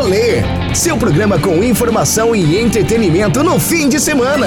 [0.00, 0.44] Rolê,
[0.76, 4.46] seu programa com informação e entretenimento no fim de semana.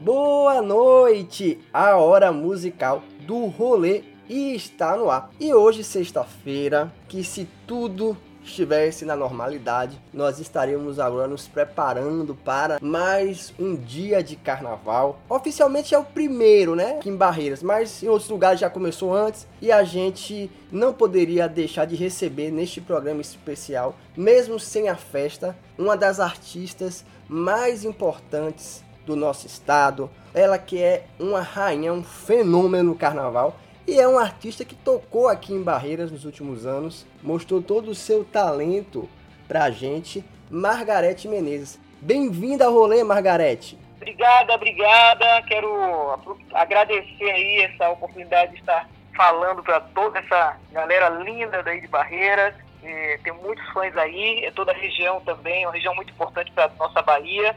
[0.00, 5.30] Boa noite, a hora musical do rolê está no ar.
[5.38, 12.78] E hoje, sexta-feira, que se tudo estivesse na normalidade, nós estaríamos agora nos preparando para
[12.80, 15.20] mais um dia de carnaval.
[15.28, 16.96] Oficialmente é o primeiro, né?
[16.98, 21.48] Aqui em Barreiras, mas em outros lugares já começou antes e a gente não poderia
[21.48, 28.82] deixar de receber neste programa especial, mesmo sem a festa, uma das artistas mais importantes
[29.06, 30.10] do nosso estado.
[30.34, 35.28] Ela que é uma rainha, um fenômeno no carnaval e é um artista que tocou
[35.28, 39.08] aqui em Barreiras nos últimos anos, mostrou todo o seu talento
[39.48, 41.80] pra gente, Margarete Menezes.
[42.00, 43.78] Bem-vinda ao rolê, Margarete.
[43.96, 45.42] Obrigada, obrigada.
[45.42, 46.18] Quero
[46.52, 52.54] agradecer aí essa oportunidade de estar falando para toda essa galera linda daí de Barreiras.
[52.82, 56.70] E tem muitos fãs aí, é toda a região também, uma região muito importante para
[56.78, 57.54] nossa Bahia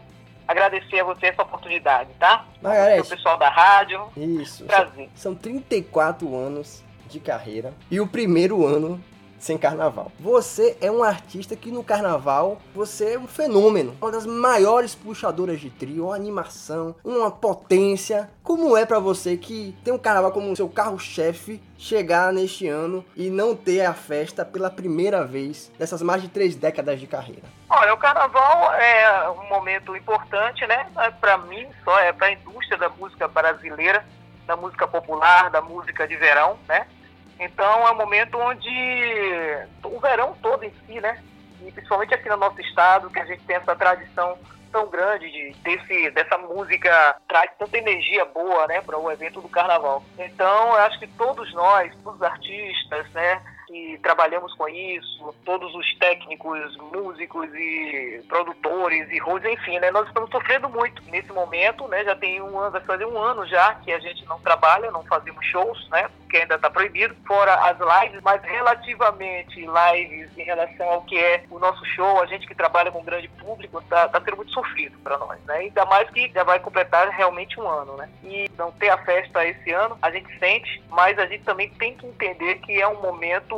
[0.48, 2.46] agradecer a você essa oportunidade, tá?
[2.62, 3.08] Margarete.
[3.08, 4.08] O pessoal da rádio.
[4.16, 4.66] Isso.
[4.66, 5.10] Prazer.
[5.16, 9.02] São 34 anos de carreira e o primeiro ano
[9.40, 10.12] sem carnaval.
[10.20, 15.60] Você é um artista que no carnaval você é um fenômeno, uma das maiores puxadoras
[15.60, 18.30] de trio, uma animação, uma potência.
[18.44, 23.30] Como é para você que tem um carnaval como seu carro-chefe chegar neste ano e
[23.30, 27.44] não ter a festa pela primeira vez nessas mais de três décadas de carreira?
[27.70, 30.88] Olha, o carnaval é um momento importante, né?
[30.98, 34.06] É para mim só, é para a indústria da música brasileira,
[34.46, 36.88] da música popular, da música de verão, né?
[37.40, 38.70] Então é um momento onde
[39.84, 41.22] o verão todo em si, né?
[41.62, 44.38] E principalmente aqui no nosso estado, que a gente tem essa tradição
[44.72, 49.48] tão grande de desse, dessa música traz tanta energia boa, né, para o evento do
[49.48, 50.04] carnaval.
[50.18, 55.74] Então, eu acho que todos nós, todos os artistas, né, que trabalhamos com isso, todos
[55.76, 59.92] os técnicos, músicos e produtores e hosts, enfim, né?
[59.92, 62.04] Nós estamos sofrendo muito nesse momento, né?
[62.04, 65.04] Já tem um ano, vai fazer um ano já que a gente não trabalha, não
[65.06, 66.08] fazemos shows, né?
[66.20, 71.44] Porque ainda está proibido, fora as lives, mas relativamente lives em relação ao que é
[71.50, 74.98] o nosso show, a gente que trabalha com grande público, tá, tá sendo muito sofrido
[75.00, 75.56] para nós, né?
[75.56, 78.10] Ainda mais que já vai completar realmente um ano, né?
[78.24, 81.96] E não ter a festa esse ano, a gente sente, mas a gente também tem
[81.96, 83.55] que entender que é um momento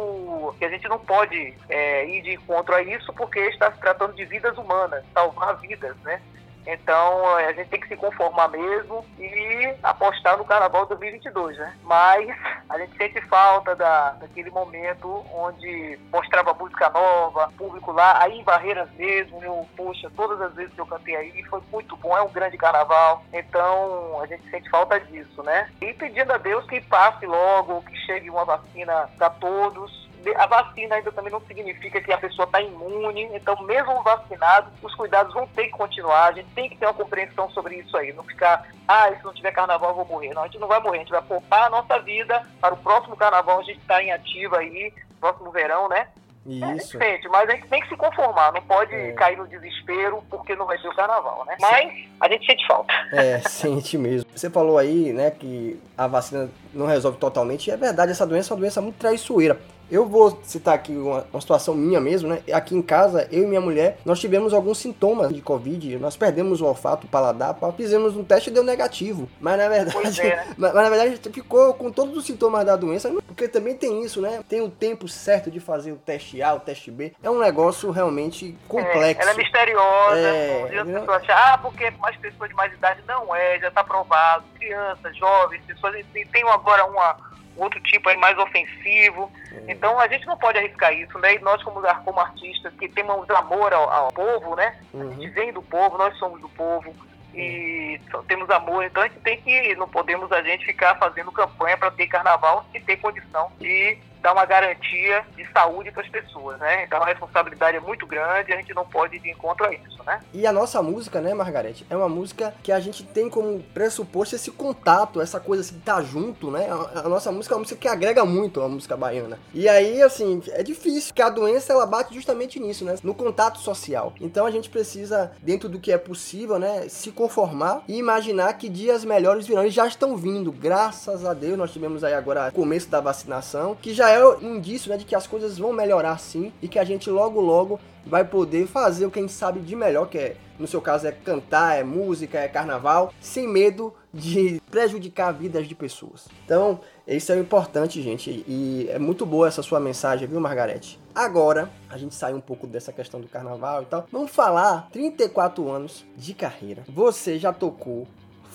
[0.57, 4.13] que a gente não pode é, ir de encontro a isso porque está se tratando
[4.13, 6.21] de vidas humanas, salvar vidas, né?
[6.67, 11.73] Então a gente tem que se conformar mesmo e apostar no Carnaval 2022, né?
[11.83, 12.29] Mas
[12.69, 18.43] a gente sente falta da, daquele momento onde mostrava música nova, público lá, aí em
[18.43, 22.21] Barreiras mesmo, eu, poxa, todas as vezes que eu cantei aí foi muito bom, é
[22.21, 23.23] um grande carnaval.
[23.31, 25.69] Então a gente sente falta disso, né?
[25.81, 30.95] E pedindo a Deus que passe logo, que chegue uma vacina para todos a vacina
[30.95, 35.47] ainda também não significa que a pessoa está imune, então mesmo vacinado, os cuidados vão
[35.47, 38.67] ter que continuar, a gente tem que ter uma compreensão sobre isso aí, não ficar,
[38.87, 40.33] ah, se não tiver carnaval eu vou morrer.
[40.33, 42.77] Não, a gente não vai morrer, a gente vai poupar a nossa vida para o
[42.77, 46.07] próximo carnaval, a gente está em ativa aí, próximo verão, né?
[46.47, 47.01] Isso.
[47.03, 49.11] É, gente, mas a gente tem que se conformar, não pode é.
[49.11, 51.57] cair no desespero porque não vai ser o carnaval, né?
[51.59, 52.93] Mas a gente sente falta.
[53.11, 54.29] É, sente mesmo.
[54.33, 58.53] Você falou aí, né, que a vacina não resolve totalmente, e é verdade, essa doença
[58.53, 59.59] é uma doença muito traiçoeira.
[59.89, 62.41] Eu vou citar aqui uma, uma, situação minha mesmo, né?
[62.51, 65.97] Aqui em casa, eu e minha mulher, nós tivemos alguns sintomas de Covid.
[65.97, 69.29] Nós perdemos o olfato, o paladar, fizemos um teste e deu negativo.
[69.39, 70.45] Mas na verdade, é, né?
[70.57, 74.21] mas, mas, na verdade ficou com todos os sintomas da doença, porque também tem isso,
[74.21, 74.41] né?
[74.47, 77.13] Tem o tempo certo de fazer o teste A, o teste B.
[77.23, 79.21] É um negócio realmente complexo.
[79.21, 80.17] É, ela é misteriosa.
[80.17, 83.01] É, as pessoas acham, ah, porque mais pessoas de mais idade.
[83.07, 84.43] Não é, já está provado.
[84.55, 85.95] Crianças, jovens, pessoas.
[86.13, 87.26] Tem agora uma
[87.57, 89.31] outro tipo aí mais ofensivo.
[89.51, 89.71] É.
[89.71, 91.35] Então a gente não pode arriscar isso, né?
[91.35, 94.75] E nós como, como artistas que temos amor ao, ao povo, né?
[94.93, 95.11] Uhum.
[95.11, 96.93] A gente vem do povo, nós somos do povo
[97.33, 101.77] e temos amor, então a gente tem que, não podemos a gente ficar fazendo campanha
[101.77, 106.59] para ter carnaval e ter condição de dar uma garantia de saúde para as pessoas,
[106.59, 106.83] né?
[106.83, 110.03] Então a responsabilidade é muito grande, a gente não pode ir de encontro a isso,
[110.05, 110.21] né?
[110.33, 114.35] E a nossa música, né, Margarete, é uma música que a gente tem como pressuposto
[114.35, 116.67] esse contato, essa coisa assim, tá junto, né?
[116.69, 119.39] A, a nossa música é uma música que agrega muito a música baiana.
[119.53, 122.95] E aí, assim, é difícil, porque a doença ela bate justamente nisso, né?
[123.03, 124.13] No contato social.
[124.19, 128.69] Então a gente precisa, dentro do que é possível, né, se conformar e imaginar que
[128.69, 131.57] dias melhores virão e já estão vindo, graças a Deus.
[131.57, 134.97] Nós tivemos aí agora o começo da vacinação, que já já é um indício né,
[134.97, 138.65] de que as coisas vão melhorar sim e que a gente logo logo vai poder
[138.65, 141.77] fazer o que a gente sabe de melhor, que é, no seu caso, é cantar,
[141.77, 146.29] é música, é carnaval, sem medo de prejudicar vidas de pessoas.
[146.45, 150.97] Então, isso é importante, gente, e é muito boa essa sua mensagem, viu, Margarete?
[151.13, 154.07] Agora, a gente sai um pouco dessa questão do carnaval e tal.
[154.09, 156.85] Vamos falar 34 anos de carreira.
[156.87, 158.07] Você já tocou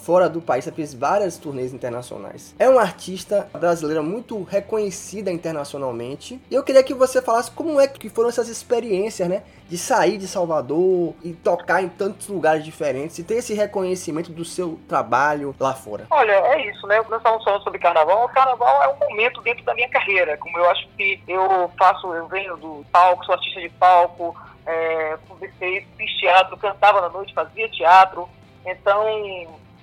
[0.03, 2.55] fora do país, você fez várias turnês internacionais.
[2.59, 6.41] É uma artista brasileira muito reconhecida internacionalmente.
[6.51, 9.43] E eu queria que você falasse como é que foram essas experiências, né?
[9.69, 14.45] De sair de Salvador e tocar em tantos lugares diferentes e ter esse reconhecimento do
[14.45, 16.07] seu trabalho lá fora.
[16.11, 16.97] Olha, é isso, né?
[17.09, 18.25] Nós estamos falando sobre carnaval.
[18.25, 20.37] O carnaval é um momento dentro da minha carreira.
[20.37, 25.17] Como eu acho que eu faço, eu venho do palco, sou artista de palco, é,
[25.29, 28.29] comecei, fiz teatro, cantava na noite, fazia teatro.
[28.67, 29.09] Então,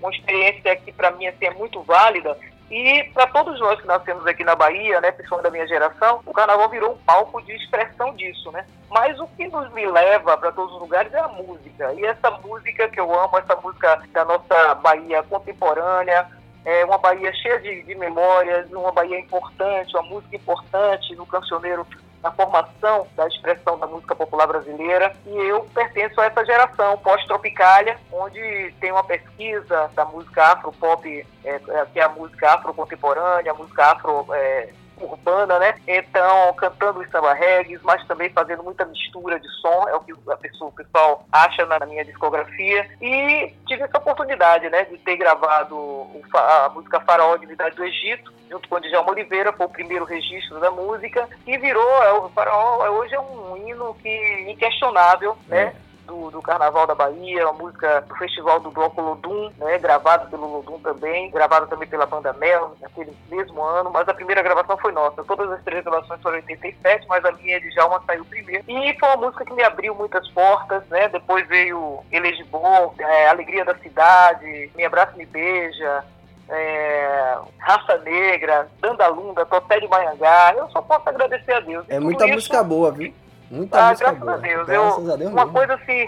[0.02, 2.38] uma experiência que para mim assim, é muito válida.
[2.72, 6.32] E para todos nós que nascemos aqui na Bahia, né, principalmente da minha geração, o
[6.32, 8.64] carnaval virou um palco de expressão disso, né?
[8.92, 11.92] Mas o que nos me leva para todos os lugares é a música.
[11.94, 16.28] E essa música que eu amo, essa música da nossa Bahia contemporânea,
[16.64, 21.88] é uma Bahia cheia de, de memórias, uma Bahia importante, uma música importante no cancioneiro
[22.22, 27.98] na formação da expressão da música popular brasileira e eu pertenço a essa geração pós-tropicália,
[28.12, 33.56] onde tem uma pesquisa da música afro-pop, é, é que é a música afro-contemporânea, a
[33.56, 34.26] música afro...
[34.34, 34.70] É,
[35.02, 35.76] urbana, né?
[35.88, 40.38] Então, cantando samba regues, mas também fazendo muita mistura de som, é o que a
[40.38, 42.90] pessoa, o pessoal acha na minha discografia.
[43.02, 48.68] E tive essa oportunidade, né, de ter gravado a música Faraó, Divindade do Egito, junto
[48.68, 52.90] com o Djalma Oliveira, foi o primeiro registro da música, e virou, é, o Faraó
[52.98, 55.74] hoje é um hino que inquestionável, né?
[55.86, 60.26] É do, do Carnaval da Bahia, uma música do Festival do Bloco Lodum, né, gravada
[60.26, 64.76] pelo Lodum também, gravada também pela banda Mel, naquele mesmo ano, mas a primeira gravação
[64.78, 65.24] foi nossa.
[65.24, 68.64] Todas as três gravações foram em 87, mas a minha de Jalma saiu primeiro.
[68.68, 71.08] E foi uma música que me abriu muitas portas, né?
[71.10, 76.04] Depois veio Elegibor, é, Alegria da Cidade, Me Abraça Me Beija,
[76.50, 80.56] é, Raça Negra, Dandalunda, Toté de Maiangá.
[80.58, 81.86] Eu só posso agradecer a Deus.
[81.88, 82.34] É muita isso...
[82.34, 83.14] música boa, viu?
[83.52, 84.34] Muita ah, graças boa.
[84.34, 84.68] A Deus.
[84.68, 85.54] Graças eu, a Deus uma mesmo.
[85.54, 86.08] coisa assim,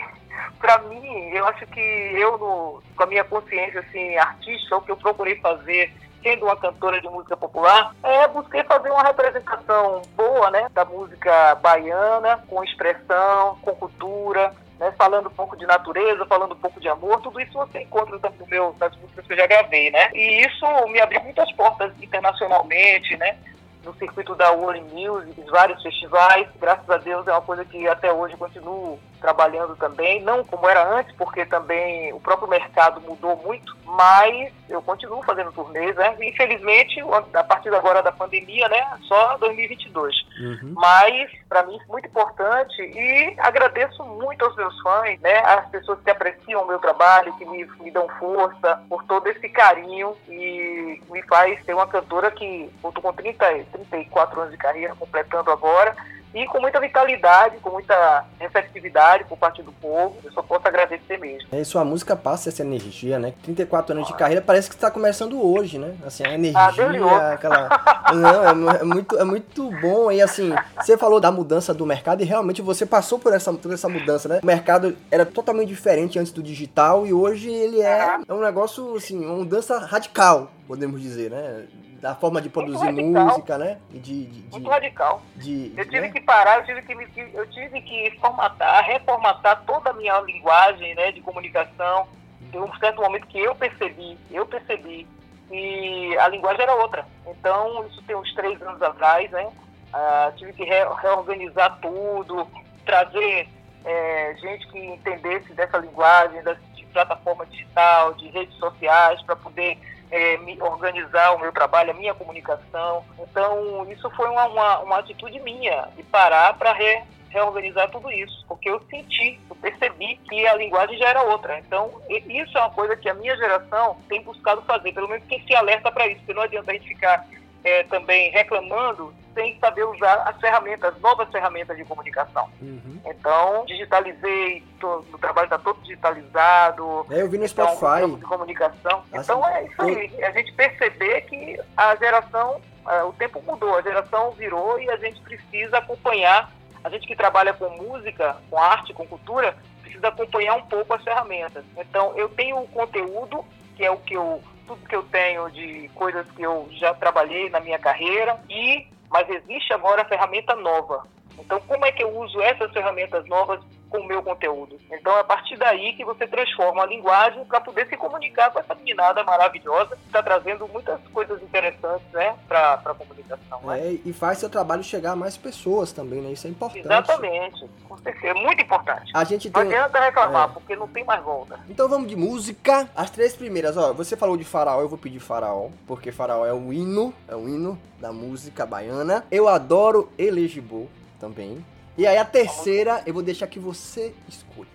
[0.59, 4.91] para mim, eu acho que eu, no, com a minha consciência assim, artística, o que
[4.91, 5.91] eu procurei fazer
[6.21, 11.55] sendo uma cantora de música popular, é busquei fazer uma representação boa, né, da música
[11.55, 16.87] baiana, com expressão, com cultura, né, falando um pouco de natureza, falando um pouco de
[16.87, 20.45] amor, tudo isso você encontra no meu, nas músicas que eu já gravei, né, e
[20.45, 23.37] isso me abriu muitas portas internacionalmente, né,
[23.83, 26.47] no circuito da World Music, vários festivais.
[26.59, 30.97] Graças a Deus é uma coisa que até hoje continuo trabalhando também, não como era
[30.97, 36.15] antes, porque também o próprio mercado mudou muito, mas eu continuo fazendo turnês, né?
[36.21, 36.99] Infelizmente,
[37.33, 38.97] a partir agora da pandemia, né?
[39.07, 40.15] Só 2022.
[40.39, 40.73] Uhum.
[40.75, 45.37] Mas, para mim, é muito importante e agradeço muito aos meus fãs, né?
[45.39, 49.47] As pessoas que apreciam o meu trabalho, que me, me dão força, por todo esse
[49.49, 54.57] carinho e me faz ser uma cantora que, eu tô com 30, 34 anos de
[54.57, 55.95] carreira, completando agora,
[56.33, 60.15] e com muita vitalidade, com muita receptividade por parte do povo.
[60.23, 61.47] Eu só posso agradecer mesmo.
[61.51, 63.33] É, sua música passa essa energia, né?
[63.43, 65.93] 34 anos de carreira parece que está começando hoje, né?
[66.05, 67.69] Assim, a energia, ah, aquela.
[68.13, 70.11] Não, é, é, muito, é muito bom.
[70.11, 73.73] E assim, você falou da mudança do mercado e realmente você passou por essa, por
[73.73, 74.39] essa mudança, né?
[74.41, 78.95] O mercado era totalmente diferente antes do digital e hoje ele é, é um negócio,
[78.95, 81.65] assim, uma mudança radical, podemos dizer, né?
[82.01, 83.77] Da forma de produzir música, né?
[83.91, 85.21] De, de, de, Muito radical.
[85.35, 86.09] De, eu tive né?
[86.09, 91.11] que parar, eu tive que, eu tive que formatar, reformatar toda a minha linguagem né,
[91.11, 92.07] de comunicação.
[92.51, 95.07] Em um certo momento que eu percebi, eu percebi
[95.47, 97.05] que a linguagem era outra.
[97.27, 99.45] Então, isso tem uns três anos atrás, né?
[99.93, 102.47] Uh, tive que re reorganizar tudo,
[102.83, 103.47] trazer
[103.85, 106.41] é, gente que entendesse dessa linguagem,
[106.73, 109.77] de plataforma digital, de redes sociais, para poder
[110.11, 113.03] é, me organizar o meu trabalho, a minha comunicação.
[113.19, 118.45] Então, isso foi uma, uma, uma atitude minha, de parar para re, reorganizar tudo isso,
[118.47, 121.57] porque eu senti, eu percebi que a linguagem já era outra.
[121.59, 125.41] Então, isso é uma coisa que a minha geração tem buscado fazer, pelo menos quem
[125.45, 127.25] se alerta para isso, porque não adianta a gente ficar
[127.63, 132.49] é, também reclamando sem saber usar as ferramentas, as novas ferramentas de comunicação.
[132.61, 132.99] Uhum.
[133.05, 137.05] Então, digitalizei, tô, o trabalho está todo digitalizado.
[137.09, 138.15] É, eu vi no então, Spotify.
[138.15, 139.03] De comunicação.
[139.11, 140.13] Assim, então, é isso aí.
[140.17, 144.89] É a gente perceber que a geração, uh, o tempo mudou, a geração virou e
[144.89, 146.51] a gente precisa acompanhar.
[146.83, 151.03] A gente que trabalha com música, com arte, com cultura, precisa acompanhar um pouco as
[151.03, 151.63] ferramentas.
[151.77, 153.45] Então, eu tenho o conteúdo,
[153.75, 157.49] que é o que eu tudo que eu tenho de coisas que eu já trabalhei
[157.49, 161.05] na minha carreira e mas existe agora a ferramenta nova.
[161.37, 163.59] Então, como é que eu uso essas ferramentas novas
[163.91, 164.79] com o meu conteúdo?
[164.89, 168.59] Então, é a partir daí que você transforma a linguagem para poder se comunicar com
[168.59, 173.59] essa meninada maravilhosa que está trazendo muitas coisas interessantes né, para a comunicação.
[173.63, 173.79] Né?
[173.79, 176.31] É, e faz seu trabalho chegar a mais pessoas também, né?
[176.31, 176.85] Isso é importante.
[176.85, 179.11] Exatamente, com certeza, é muito importante.
[179.13, 179.63] A gente tem...
[179.63, 180.53] Não adianta reclamar, é.
[180.53, 181.59] porque não tem mais volta.
[181.69, 182.89] Então vamos de música.
[182.95, 186.53] As três primeiras, ó, você falou de Faraó, eu vou pedir Faraó, porque Faraó é
[186.53, 189.25] o hino, é o hino da música baiana.
[189.29, 191.63] Eu adoro Elegibu também.
[192.01, 194.67] E aí a terceira, eu vou deixar que você escolha.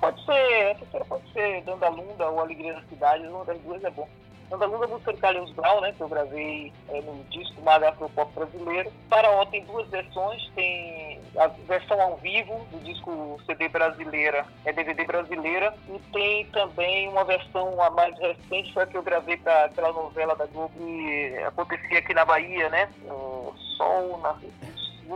[0.00, 3.90] Pode ser, a terceira pode ser Dandalunda ou Alegria da Cidade, uma das duas é
[3.90, 4.08] bom.
[4.48, 8.32] Dandalunda é música de Carlinhos Brown, né, que eu gravei é, no disco Maga Pop
[8.34, 8.90] Brasileiro.
[9.10, 15.04] Faraó tem duas versões, tem a versão ao vivo do disco CD Brasileira, é DVD
[15.04, 19.66] Brasileira, e tem também uma versão a mais recente, foi a que eu gravei para
[19.66, 24.32] aquela novela da Globo que acontecia aqui na Bahia, né, o Sol na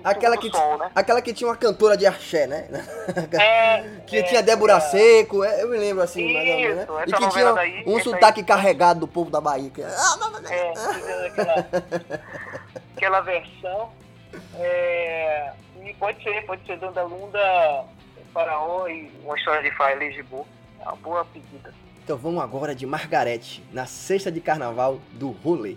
[0.03, 0.91] aquela que, sol, né?
[0.95, 2.69] aquela que tinha uma cantora de axé, né?
[3.39, 4.81] É, que é, tinha Débora é.
[4.81, 6.87] Seco, eu me lembro assim, Isso, mais ou menos, né?
[7.07, 8.47] E que tinha daí, um sotaque aí.
[8.47, 9.71] carregado do povo da Bahia.
[9.71, 9.83] Que...
[9.83, 11.67] É, aquela,
[12.97, 13.93] aquela versão.
[14.59, 15.53] É,
[15.85, 17.85] e pode ser, pode ser Dandalunda,
[18.33, 20.47] Faraó e uma história de Faia Legibu.
[20.81, 21.73] É uma boa pedida.
[22.05, 25.77] Então vamos agora de Margarete, na sexta de carnaval do rolê.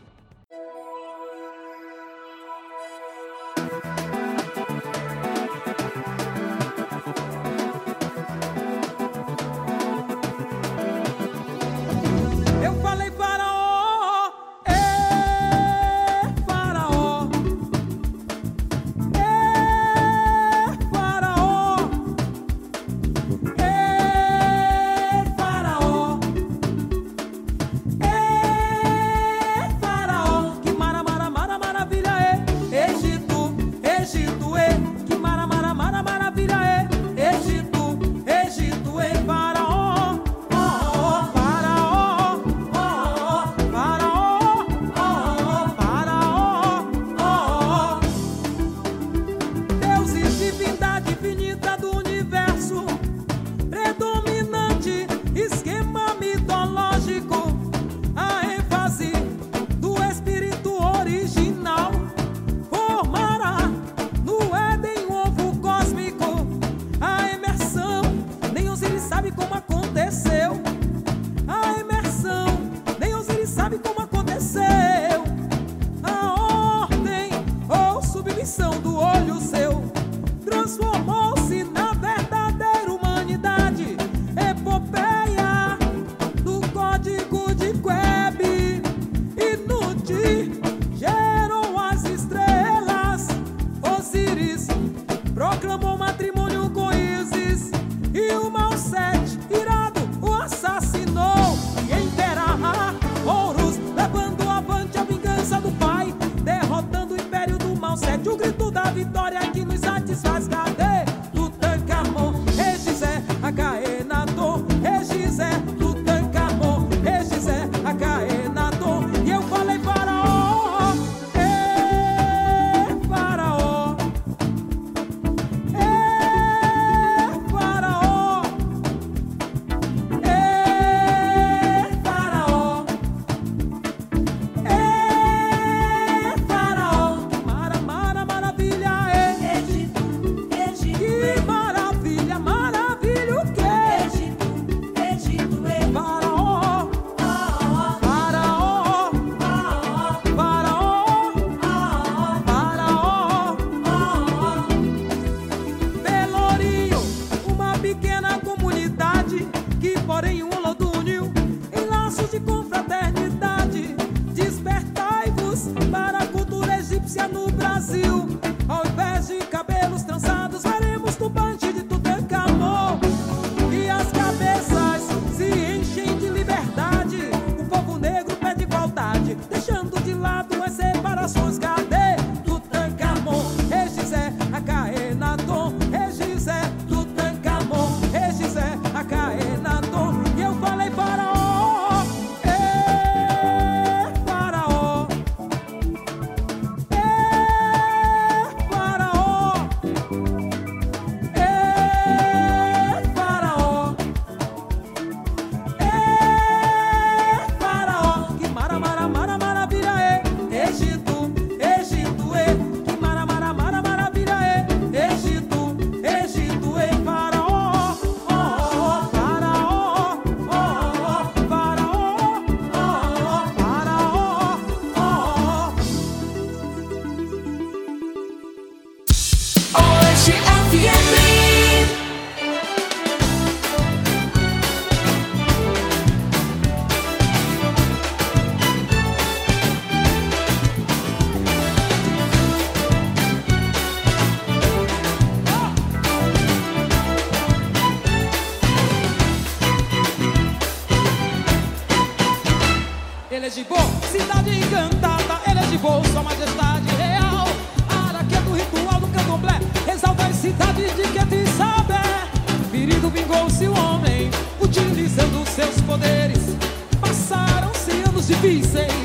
[268.47, 268.96] He said.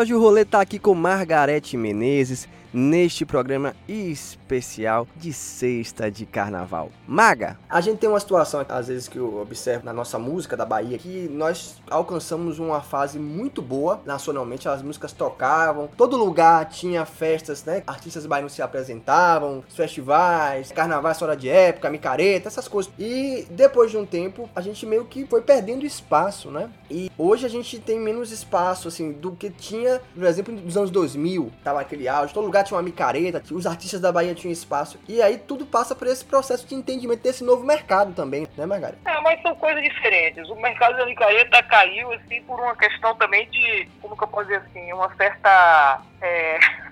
[0.00, 6.26] E hoje o rolê tá aqui com Margarete Menezes neste programa especial de sexta de
[6.26, 6.90] carnaval.
[7.06, 10.64] Maga, a gente tem uma situação às vezes que eu observo na nossa música da
[10.64, 17.04] Bahia que nós alcançamos uma fase muito boa nacionalmente, as músicas tocavam, todo lugar tinha
[17.04, 17.82] festas, né?
[17.86, 22.92] Artistas baianos se apresentavam, festivais, carnavais fora de época, micareta, essas coisas.
[22.98, 26.70] E depois de um tempo, a gente meio que foi perdendo espaço, né?
[26.90, 30.90] E hoje a gente tem menos espaço assim do que tinha, por exemplo, nos anos
[30.90, 34.98] 2000, tava aquele auge, todo lugar tinha uma micareta, os artistas da Bahia tinham espaço.
[35.08, 38.98] E aí tudo passa por esse processo de entendimento desse novo mercado também, né, Margarida?
[39.04, 40.48] É, mas são coisas diferentes.
[40.48, 44.44] O mercado da micareta caiu, assim, por uma questão também de, como que eu posso
[44.48, 46.00] dizer assim, uma certa...
[46.22, 46.58] é,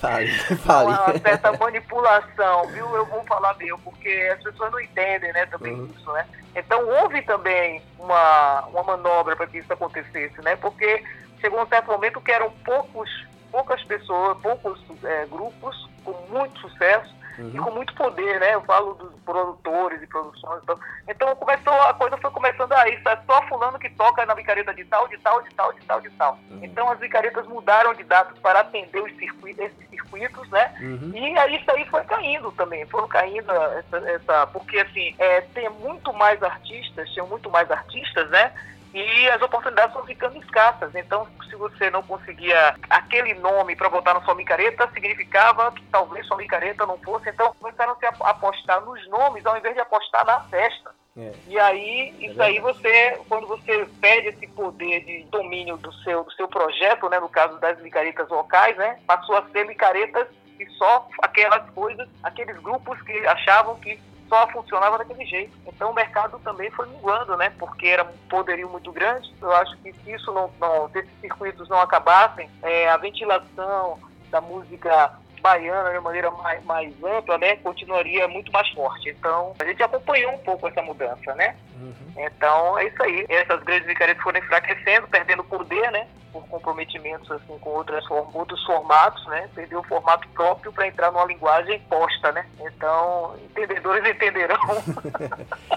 [0.00, 0.88] Fale, fale.
[0.88, 2.94] uma certa manipulação, viu?
[2.94, 5.88] Eu vou falar meu, porque as pessoas não entendem, né, também Uhum.
[5.96, 6.26] isso, né?
[6.54, 10.56] Então houve também uma, uma manobra para que isso acontecesse, né?
[10.56, 11.02] Porque
[11.40, 13.08] chegou um certo momento que eram poucos,
[13.54, 17.64] poucas pessoas, poucos é, grupos com muito sucesso e Uhum.
[17.64, 18.54] com muito poder, né?
[18.54, 20.60] Eu falo dos produtores e produções.
[20.62, 23.08] Então, então começou, a coisa foi começando a isso.
[23.08, 26.00] É só fulano que toca na micareta de tal, de tal, de tal, de tal,
[26.00, 26.38] de tal.
[26.50, 26.60] Uhum.
[26.62, 30.72] Então as micaretas mudaram de datas para atender os circuitos, esses circuitos, né?
[30.80, 31.10] Uhum.
[31.14, 35.68] E aí isso aí foi caindo também, foram caindo essa, essa- porque assim, é, tem
[35.70, 38.52] muito mais artistas, tinham muito mais artistas, né?
[38.94, 40.94] E as oportunidades foram ficando escassas.
[40.94, 46.24] Então, se você não conseguia aquele nome para botar na sua micareta, significava que talvez
[46.26, 47.28] sua micareta não fosse.
[47.28, 50.94] Então, começaram -se a apostar nos nomes ao invés de apostar na festa.
[51.16, 51.32] É.
[51.48, 56.32] E aí, isso aí você, quando você perde esse poder de domínio do seu, do
[56.32, 60.26] seu projeto, né, no caso das micaretas locais, né, passou a ser micaretas
[60.58, 65.56] e só aquelas coisas, aqueles grupos que achavam que só funcionava daquele jeito.
[65.66, 69.32] Então o mercado também foi minguando, né, porque era um poderio muito grande.
[69.40, 73.98] Eu acho que se isso não, não se esses circuitos não acabassem, é, a ventilação
[74.30, 75.12] da música
[75.44, 79.10] baiana de maneira mais, mais ampla, né, continuaria muito mais forte.
[79.10, 81.54] Então, a gente acompanhou um pouco essa mudança, né?
[81.78, 81.94] Uhum.
[82.16, 83.26] Então, é isso aí.
[83.28, 86.06] Essas grandes micaretas foram enfraquecendo, perdendo poder, né?
[86.32, 89.48] Por comprometimentos, assim, com outras, outros formatos, né?
[89.54, 92.46] Perdeu o formato próprio para entrar numa linguagem posta, né?
[92.60, 94.58] Então, entendedores entenderão.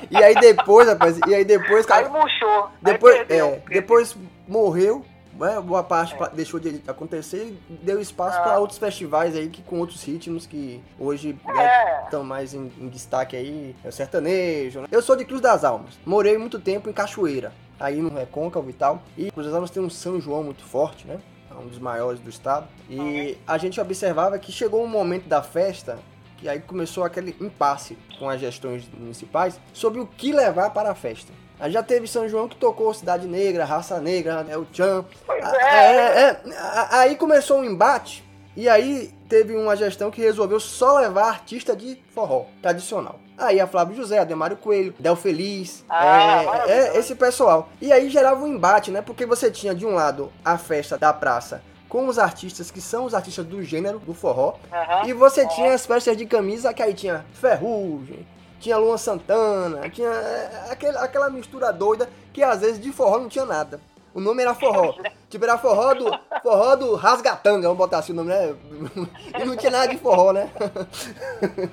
[0.09, 2.63] E aí depois, rapaz, e aí depois, Aí cara, murchou.
[2.65, 4.15] aí depois, perdeu, é, depois
[4.47, 5.16] morreu, né?
[5.37, 6.29] Boa parte É.
[6.29, 8.41] deixou de acontecer e deu espaço Ah.
[8.41, 12.03] para outros festivais aí que com outros ritmos que hoje É.
[12.05, 14.81] estão mais em, em destaque aí, é o sertanejo.
[14.81, 14.87] Né?
[14.91, 18.73] Eu sou de Cruz das Almas, morei muito tempo em Cachoeira, aí no Recôncavo e
[18.73, 19.01] tal.
[19.17, 21.19] E Cruz das Almas tem um São João muito forte, né?
[21.51, 22.67] É um dos maiores do estado.
[22.89, 25.97] E a gente observava que chegou um momento da festa
[26.37, 30.95] que aí começou aquele impasse com as gestões municipais sobre o que levar para a
[30.95, 31.33] festa.
[31.69, 35.03] Já teve São João que tocou Cidade Negra, Raça Negra, né, o Tchan.
[35.25, 35.75] Pois A- é.
[35.75, 36.57] é, é.
[36.57, 38.23] A- Aí começou um embate
[38.55, 43.19] e aí teve uma gestão que resolveu só levar artista de forró tradicional.
[43.37, 46.71] Aí a Flávio José, Ademário Coelho, Del Feliz, Ah, é, maravilhoso.
[46.71, 47.69] é, esse pessoal.
[47.81, 49.01] E aí gerava um embate, né?
[49.01, 53.05] Porque você tinha de um lado a festa da praça com os artistas que são
[53.05, 54.55] os artistas do gênero do forró,
[55.05, 58.27] e você tinha as festas de camisa que aí tinha Ferrugem,
[58.59, 63.29] tinha Luan Santana, tinha é, aquele- aquela mistura doida que às vezes de forró não
[63.29, 63.79] tinha nada.
[64.13, 64.95] O nome era forró.
[65.29, 66.09] Tipo, era forró do,
[66.41, 68.55] forró do Rasgatanga, vamos botar assim o nome, né?
[69.39, 70.49] E não tinha nada de forró, né?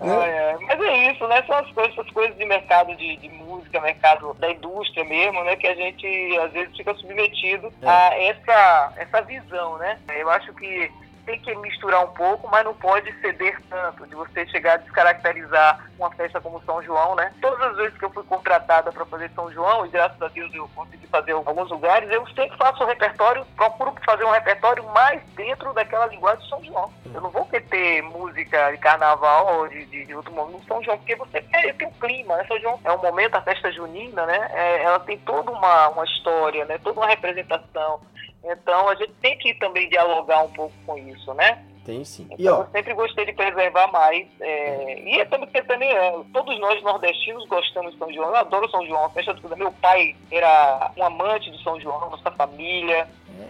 [0.00, 0.56] Ah, é.
[0.60, 1.42] Mas é isso, né?
[1.46, 5.56] São as coisas, essas coisas de mercado de, de música, mercado da indústria mesmo, né?
[5.56, 7.88] Que a gente às vezes fica submetido É.
[7.88, 9.98] a essa, essa visão, né?
[10.18, 10.90] Eu acho que
[11.26, 15.84] tem que misturar um pouco, mas não pode ceder tanto, de você chegar a descaracterizar
[15.98, 17.32] uma festa como São João, né?
[17.42, 20.54] Todas as vezes que eu fui contratada para fazer São João, e graças a Deus
[20.54, 25.20] eu consegui fazer alguns lugares, eu sempre faço um repertório, procuro fazer um repertório mais
[25.34, 26.92] dentro daquela linguagem de São João.
[27.12, 30.82] Eu não vou ter música de carnaval ou de, de, de outro momento no São
[30.82, 32.44] João, porque você é, tem um clima, né?
[32.46, 34.50] São João é um momento, a festa junina, né?
[34.52, 36.78] É, ela tem toda uma, uma história, né?
[36.78, 38.00] Toda uma representação.
[38.46, 41.64] Então a gente tem que também dialogar um pouco com isso, né?
[41.84, 42.26] Tem sim.
[42.30, 44.26] Então E ó, eu sempre gostei de preservar mais.
[44.40, 48.28] é, e é também porque também é, todos nós nordestinos gostamos de São João.
[48.30, 49.54] Eu adoro São João, festa toda.
[49.54, 53.08] Meu pai era um amante de São João, nossa família.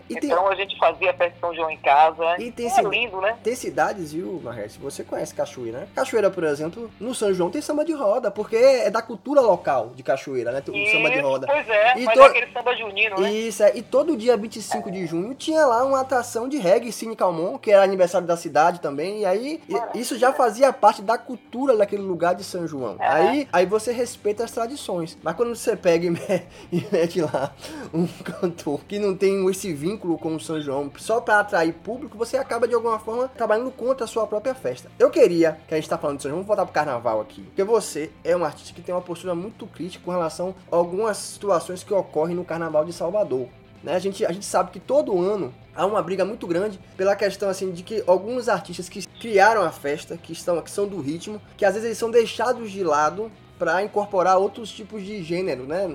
[0.08, 2.36] Tem, Então a gente fazia festa de São João em casa.
[2.40, 3.36] E tem é lindo, né?
[3.42, 4.76] tem cidades, viu, Marretes?
[4.76, 5.88] Você conhece Cachoeira, né?
[5.94, 9.92] Cachoeira, por exemplo, no São João tem samba de roda, porque é da cultura local
[9.94, 10.62] de Cachoeira, né?
[10.66, 11.46] O samba de roda.
[11.46, 13.32] Pois é, E mas to- é aquele samba junino, né?
[13.32, 13.76] Isso, é.
[13.76, 17.70] E todo dia 25 de junho tinha lá uma atração de reggae Cine Calmon, que
[17.70, 19.20] era aniversário da cidade também.
[19.20, 22.96] E aí e- isso já fazia parte da cultura daquele lugar de São João.
[22.98, 23.06] É.
[23.08, 25.16] Aí, aí você respeita as tradições.
[25.22, 26.10] Mas quando você pega e
[26.72, 27.52] e mete lá
[27.92, 32.18] um cantor que não tem esse vínculo com o São João só pra atrair público,
[32.18, 34.90] você acaba de alguma forma trabalhando contra a sua própria festa.
[34.98, 37.42] Eu queria, que a gente tá falando de São João, vamos voltar pro carnaval aqui.
[37.42, 41.16] Porque você é um artista que tem uma postura muito crítica com relação a algumas
[41.16, 43.48] situações que ocorrem no carnaval de Salvador.
[43.82, 43.94] Né?
[43.94, 47.48] A, gente, a gente sabe que todo ano há uma briga muito grande pela questão
[47.48, 51.40] assim de que alguns artistas que criaram a festa, que estão que são do ritmo,
[51.56, 55.94] que às vezes eles são deixados de lado para incorporar outros tipos de gênero, né,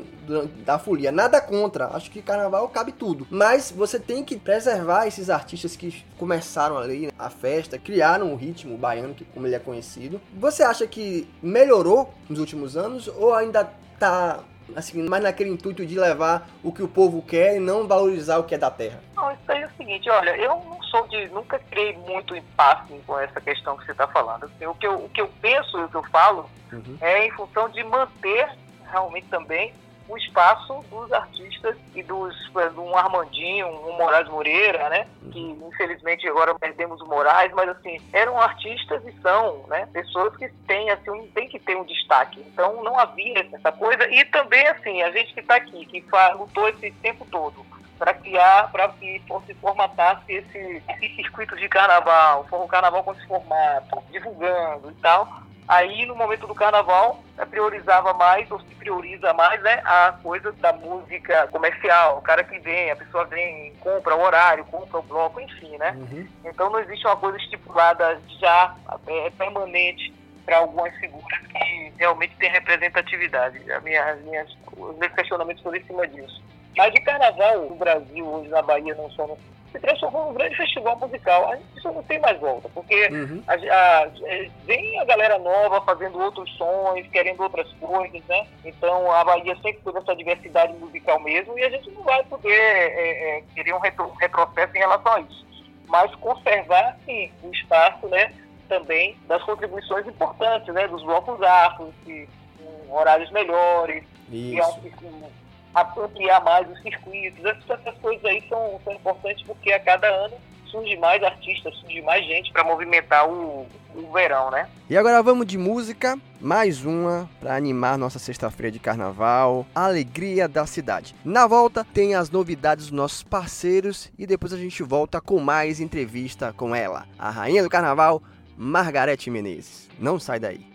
[0.66, 1.12] da folia.
[1.12, 6.04] Nada contra, acho que carnaval cabe tudo, mas você tem que preservar esses artistas que
[6.18, 10.22] começaram ali a festa, criaram o ritmo baiano, que como ele é conhecido.
[10.34, 13.70] Você acha que melhorou nos últimos anos ou ainda
[14.00, 14.40] tá
[14.76, 18.44] assim, mais naquele intuito de levar o que o povo quer e não valorizar o
[18.44, 19.02] que é da terra?
[19.16, 21.28] Não, isso aí é o seguinte, olha, eu não sou de.
[21.30, 24.44] nunca criei muito impasse com essa questão que você está falando.
[24.46, 26.98] Assim, o, que eu, o que eu penso e o que eu falo Uhum.
[27.02, 28.50] é em função de manter
[28.90, 29.74] realmente também
[30.08, 32.36] o espaço dos artistas e dos
[32.78, 35.08] um Armandinho, um Moraes Moreira, né?
[35.32, 39.88] Que infelizmente agora perdemos o Moraes, mas assim, eram artistas e são, né?
[39.94, 42.42] Pessoas que têm assim, um- tem que ter um destaque.
[42.42, 44.06] Então não havia essa coisa.
[44.12, 46.04] E também assim, a gente que está aqui, que
[46.36, 47.66] lutou esse tempo todo
[48.02, 53.28] para criar, para que se formatasse esse, esse circuito de carnaval, o carnaval com esse
[53.28, 55.44] formato, divulgando e tal.
[55.68, 60.52] Aí, no momento do carnaval, eh, priorizava mais, ou se prioriza mais, né, a coisa
[60.54, 62.18] da música comercial.
[62.18, 65.92] O cara que vem, a pessoa vem, compra o horário, compra o bloco, enfim, né?
[65.96, 66.28] Uhum.
[66.44, 70.12] Então não existe uma coisa estipulada já é, permanente
[70.44, 73.72] para algumas figuras que realmente têm representatividade.
[73.72, 76.42] A minha, as minhas, os meus questionamentos foram em cima disso.
[76.78, 79.38] Mas de carnaval, no Brasil, hoje na Bahia, não só no,
[79.72, 81.50] se transformou num grande festival musical.
[81.52, 83.44] A gente isso não tem mais volta, porque Uhum.
[83.48, 88.48] a, a- é, vem a galera nova fazendo outros sons, querendo outras coisas, né?
[88.66, 92.52] Então a Bahia sempre teve essa diversidade musical mesmo e a gente não vai poder
[92.52, 95.46] é, é, querer um, retro, um retrocesso em relação a isso.
[95.88, 98.34] Mas conservar, sim, o espaço, né?
[98.70, 100.88] Também das contribuições importantes, né?
[100.88, 105.32] Dos blocos afros, que, com horários melhores, criar um Isso.
[105.76, 107.44] Ampliar mais os circuitos.
[107.46, 112.26] Essas, coisas aí são, são importantes porque a cada ano surge mais artistas, surge mais
[112.26, 114.70] gente para movimentar o, o verão, né?
[114.90, 120.66] E agora vamos de música, mais uma para animar nossa sexta-feira de carnaval, alegria da
[120.66, 121.14] cidade.
[121.26, 125.80] Na volta tem as novidades dos nossos parceiros e depois a gente volta com mais
[125.80, 128.24] entrevista com ela, a rainha do carnaval,
[128.58, 129.90] Margarete Menezes.
[130.00, 130.71] Não sai daí.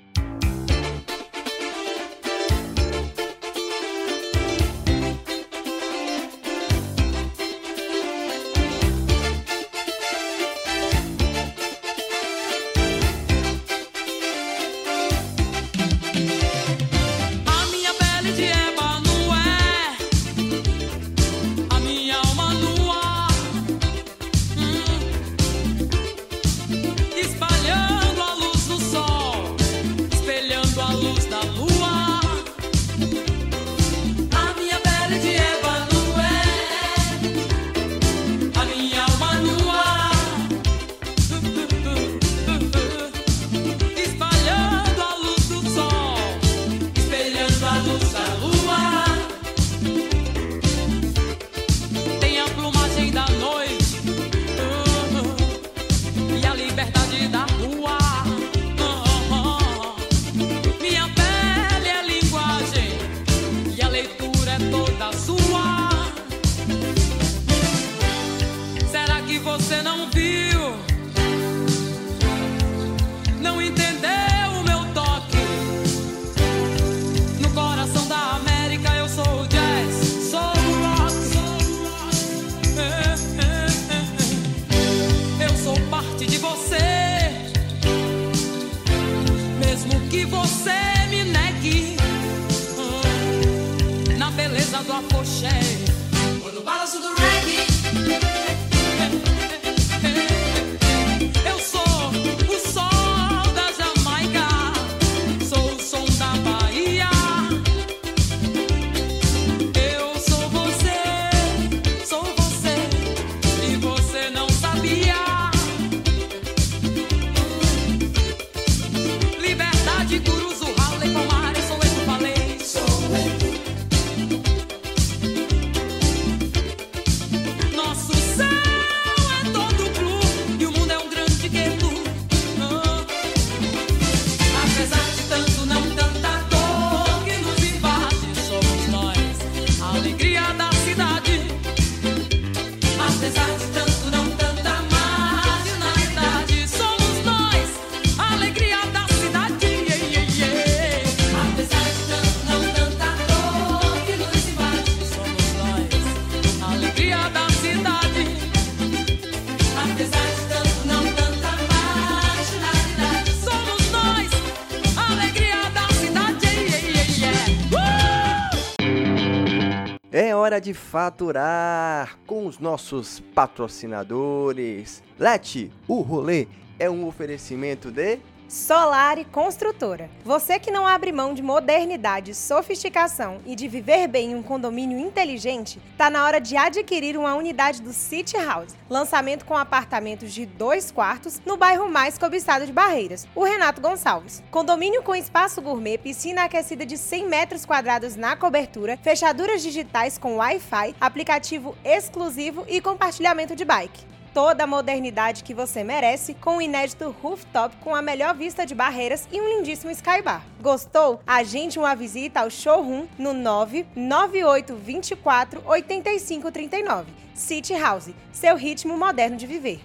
[170.57, 175.03] Hora de faturar com os nossos patrocinadores.
[175.19, 180.09] Lete, o rolê é um oferecimento de Solar e Construtora.
[180.25, 184.99] Você que não abre mão de modernidade, sofisticação e de viver bem em um condomínio
[184.99, 188.75] inteligente, tá na hora de adquirir uma unidade do City House.
[188.89, 194.45] Lançamento com apartamentos de dois quartos no bairro mais cobiçado de Barreiras, o Renato Gonçalves.
[194.51, 200.37] Condomínio com espaço gourmet, piscina aquecida de 100 metros quadrados na cobertura, fechaduras digitais com
[200.37, 206.61] Wi-Fi, aplicativo exclusivo e compartilhamento de bike toda a modernidade que você merece com o
[206.61, 210.45] inédito rooftop com a melhor vista de barreiras e um lindíssimo skybar.
[210.61, 211.23] Gostou?
[211.27, 217.11] Agende uma visita ao showroom no 99824 8539.
[217.35, 219.81] City House, seu ritmo moderno de viver.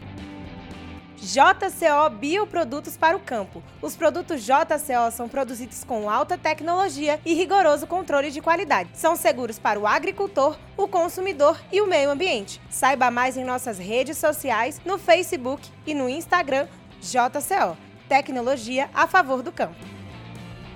[1.22, 3.62] JCO Bioprodutos para o Campo.
[3.80, 8.90] Os produtos JCO são produzidos com alta tecnologia e rigoroso controle de qualidade.
[8.96, 12.60] São seguros para o agricultor, o consumidor e o meio ambiente.
[12.72, 16.68] Saiba mais em nossas redes sociais, no Facebook e no Instagram
[17.00, 17.78] JCO.
[18.10, 20.01] Tecnologia a favor do campo.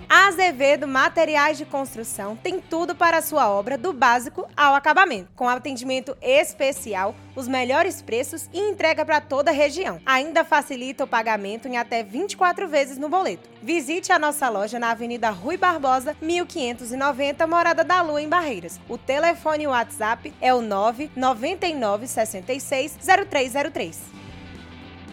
[0.10, 5.50] Azevedo Materiais de Construção tem tudo para a sua obra, do básico ao acabamento, com
[5.50, 10.00] atendimento especial, os melhores preços e entrega para toda a região.
[10.06, 13.50] Ainda facilita o pagamento em até 24 vezes no boleto.
[13.62, 18.80] Visite a nossa loja na Avenida Rui Barbosa, 1590, Morada da Lua, em Barreiras.
[18.88, 22.98] O telefone e o WhatsApp é o 999 66
[23.30, 24.15] 0303.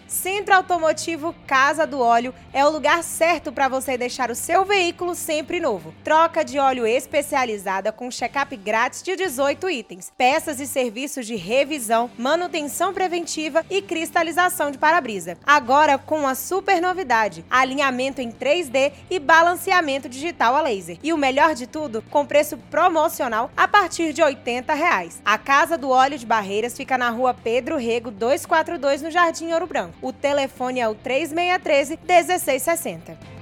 [0.07, 5.15] Centro Automotivo Casa do Óleo é o lugar certo para você deixar o seu veículo
[5.15, 5.93] sempre novo.
[6.03, 12.09] Troca de óleo especializada com check-up grátis de 18 itens, peças e serviços de revisão,
[12.17, 15.37] manutenção preventiva e cristalização de para-brisa.
[15.45, 20.97] Agora com uma super novidade: alinhamento em 3D e balanceamento digital a laser.
[21.01, 25.21] E o melhor de tudo, com preço promocional a partir de 80 reais.
[25.25, 29.67] A Casa do Óleo de Barreiras fica na rua Pedro Rego 242 no Jardim Ouro
[29.67, 29.92] Branco.
[30.01, 33.33] O telefone é o 3613 1660.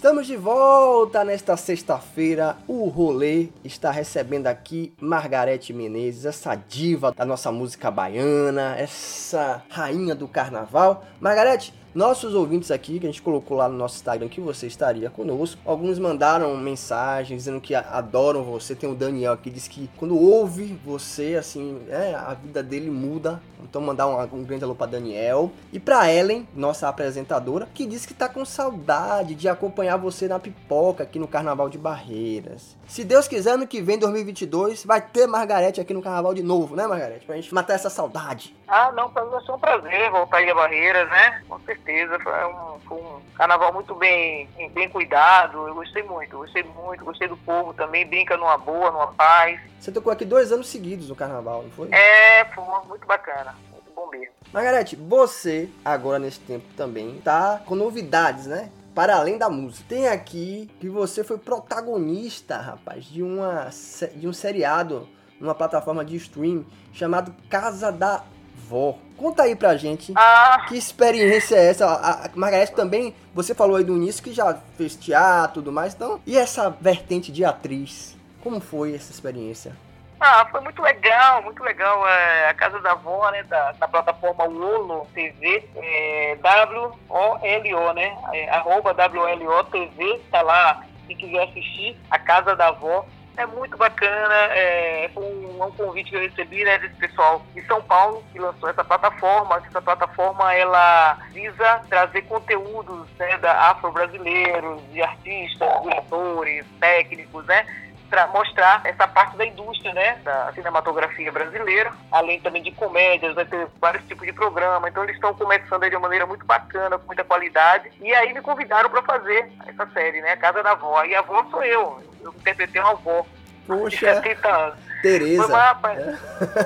[0.00, 2.56] Estamos de volta nesta sexta-feira.
[2.66, 10.14] O rolê está recebendo aqui Margarete Menezes, essa diva da nossa música baiana, essa rainha
[10.14, 11.04] do carnaval.
[11.20, 15.10] Margarete, nossos ouvintes aqui, que a gente colocou lá no nosso Instagram que você estaria
[15.10, 18.74] conosco, alguns mandaram mensagens dizendo que adoram você.
[18.74, 23.40] Tem o Daniel aqui, diz que quando ouve você, assim, é, a vida dele muda.
[23.62, 25.52] Então, mandar um, um grande alô pra Daniel.
[25.72, 30.38] E pra Ellen, nossa apresentadora, que diz que tá com saudade de acompanhar você na
[30.38, 32.76] pipoca aqui no Carnaval de Barreiras.
[32.86, 36.74] Se Deus quiser, ano que vem, 2022, vai ter Margarete aqui no Carnaval de novo,
[36.74, 37.26] né, Margarete?
[37.26, 38.56] Pra gente matar essa saudade.
[38.66, 41.42] Ah, não, pra mim vai ser um prazer voltar aí a Barreiras, né?
[41.48, 41.79] Com certeza,
[42.22, 47.28] foi um, foi um carnaval muito bem, bem cuidado, eu gostei muito, gostei muito, gostei
[47.28, 49.60] do povo também, brinca numa boa, numa paz.
[49.78, 51.88] Você tocou aqui dois anos seguidos no Carnaval, não foi?
[51.92, 54.34] É, foi muito bacana, muito bom mesmo.
[54.52, 58.70] Margarete, você, agora nesse tempo também, tá com novidades, né?
[58.94, 59.84] Para além da música.
[59.88, 63.70] Tem aqui que você foi protagonista, rapaz, de, uma,
[64.14, 65.08] de um seriado
[65.40, 68.24] numa plataforma de stream chamado Casa da
[68.70, 68.94] Vó.
[69.16, 71.86] Conta aí pra gente Ah, que experiência é essa.
[71.86, 75.72] A, a Margarete também, você falou aí do início que já fez teatro e tudo
[75.72, 76.20] mais, então.
[76.24, 78.16] E essa vertente de atriz?
[78.40, 79.76] Como foi essa experiência?
[80.20, 82.06] Ah, foi muito legal, muito legal.
[82.06, 88.50] É, a Casa da Avó, né, da, da plataforma Wolo TV, é, W-O-L-O, né, é,
[88.50, 93.04] arroba W-O-L-O TV, tá lá, quem quiser assistir, a Casa da Avó.
[93.40, 97.80] É muito bacana, é, um, um convite que eu recebi, né, desse pessoal de São
[97.80, 99.62] Paulo, que lançou essa plataforma.
[99.66, 107.64] Essa plataforma, ela visa trazer conteúdos, né, da afro-brasileiros, de artistas, diretores, técnicos, né,
[108.10, 113.44] para mostrar essa parte da indústria, né, da cinematografia brasileira, além também de comédias, vai
[113.44, 114.88] ter vários tipos de programa.
[114.88, 117.90] Então eles estão começando aí de uma maneira muito bacana, com muita qualidade.
[118.00, 121.04] E aí me convidaram para fazer essa série, né, a Casa da Avó.
[121.04, 122.02] E a avó sou eu.
[122.20, 124.78] Eu interpretei uma avó de Poxa, 70 anos.
[124.84, 125.46] Foi Tereza.
[125.46, 125.98] uma, rapaz,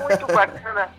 [0.03, 0.89] muito bacana.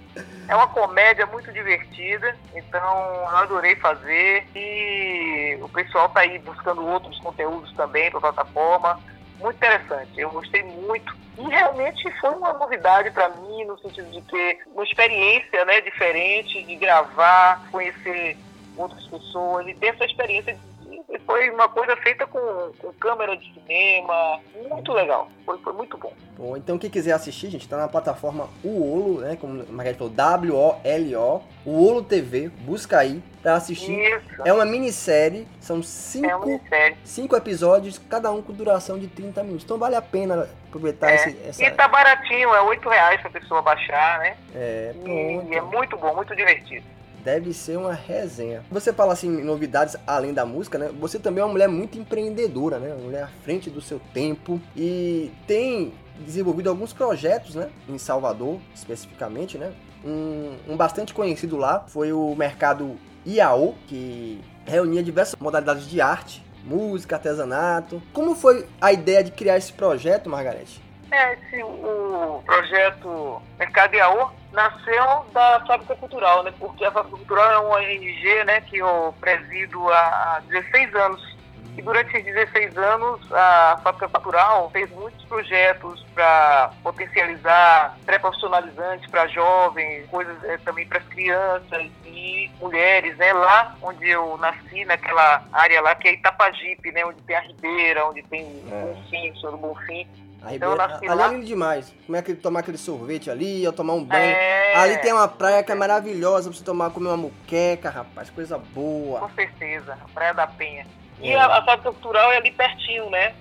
[0.49, 4.47] É uma comédia muito divertida, então eu adorei fazer.
[4.55, 8.99] E o pessoal tá aí buscando outros conteúdos também para plataforma.
[9.41, 11.15] Muito interessante, eu gostei muito.
[11.39, 16.63] E realmente foi uma novidade para mim, no sentido de ter uma experiência né, diferente,
[16.65, 18.39] de gravar, conhecer
[18.77, 20.76] outras pessoas e ter essa experiência de
[21.21, 22.39] foi uma coisa feita com,
[22.79, 26.13] com câmera de cinema, muito legal, foi, foi muito bom.
[26.37, 29.37] Bom, então quem quiser assistir, gente, tá na plataforma Uolo, né?
[29.41, 33.93] Como a Margarete falou, W-O-L-O, Uolo TV, busca aí pra assistir.
[33.99, 36.97] Isso, É uma minissérie, são é cinco, uma série.
[37.05, 39.65] cinco episódios, cada um com duração de 30 minutos.
[39.65, 41.15] Então vale a pena aproveitar É.
[41.15, 41.65] esse, essa.
[41.65, 44.37] E tá baratinho, é 8 reais pra pessoa baixar, né?
[44.55, 46.85] É, E é muito bom, muito divertido.
[47.27, 48.65] Deve ser uma resenha.
[48.71, 50.93] Você fala assim, novidades além da música, né?
[51.01, 52.95] Você também é uma mulher muito empreendedora, né?
[52.95, 57.69] Uma mulher à frente do seu tempo e tem desenvolvido alguns projetos, né?
[57.89, 59.73] Em Salvador, especificamente, né?
[60.05, 62.97] Um, um bastante conhecido lá foi o mercado
[63.27, 68.01] IAO, que reunia diversas modalidades de arte, música, artesanato.
[68.13, 70.81] Como foi a ideia de criar esse projeto, Margarete?
[71.11, 76.53] É, esse, o projeto Mercado Iaô nasceu da Fábrica Cultural, né?
[76.59, 81.37] Porque a Fábrica Cultural é uma ONG, né, que eu presido há há 16 anos.
[81.77, 89.27] E durante esses 16 anos, a Fábrica Cultural fez muitos projetos para potencializar pré-profissionalizantes para
[89.27, 93.31] jovens, coisas eh, também para as crianças e mulheres, né?
[93.35, 97.05] Lá onde eu nasci, naquela área lá que é Itapajipe, né?
[97.05, 98.81] Onde tem a Ribeira, onde tem É.
[98.81, 100.09] Bonfim, Senhor do Bonfim.
[100.43, 101.27] A Então, Ribeira- nasci ali lá.
[101.27, 101.95] é lindo demais.
[102.07, 104.23] Como é que tomar aquele sorvete ali, ou tomar um banho.
[104.23, 108.29] É, Ali tem uma praia que é maravilhosa pra você tomar, comer uma muqueca, rapaz,
[108.31, 109.21] coisa boa.
[109.21, 110.87] Com certeza, a Praia da Penha.
[111.21, 111.37] E É.
[111.39, 113.35] a, a Cultural é ali pertinho, né?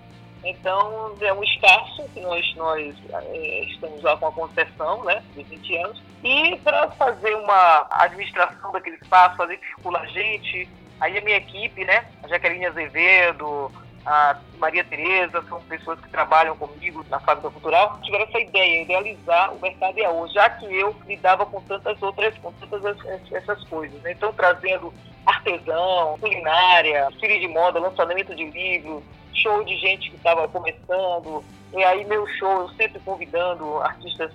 [0.43, 2.95] Então é um espaço que nós, nós
[3.33, 5.21] eh, estamos lá com a concessão, né?
[5.35, 6.01] De 20 anos.
[6.23, 10.69] E para fazer uma administração daquele espaço, fazer que circula gente,
[11.01, 12.05] aí a minha equipe, né?
[12.23, 13.71] A Jaqueline Azevedo,
[14.05, 19.53] a Maria Tereza, são pessoas que trabalham comigo na Fábrica Cultural, tiveram essa ideia, idealizar
[19.53, 23.99] o mercado IAO, já que eu lidava com tantas outras, com tantas as- essas coisas.
[24.03, 24.11] né?
[24.11, 24.93] Então, trazendo
[25.25, 29.03] artesão, culinária, desfile de moda, lançamento de livros,
[29.33, 31.43] show de gente que estava começando.
[31.73, 34.31] E aí, meu show, eu sempre convidando artistas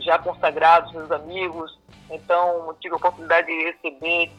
[0.00, 1.78] já consagrados, meus amigos.
[2.12, 4.30] Então, tive a oportunidade de receber,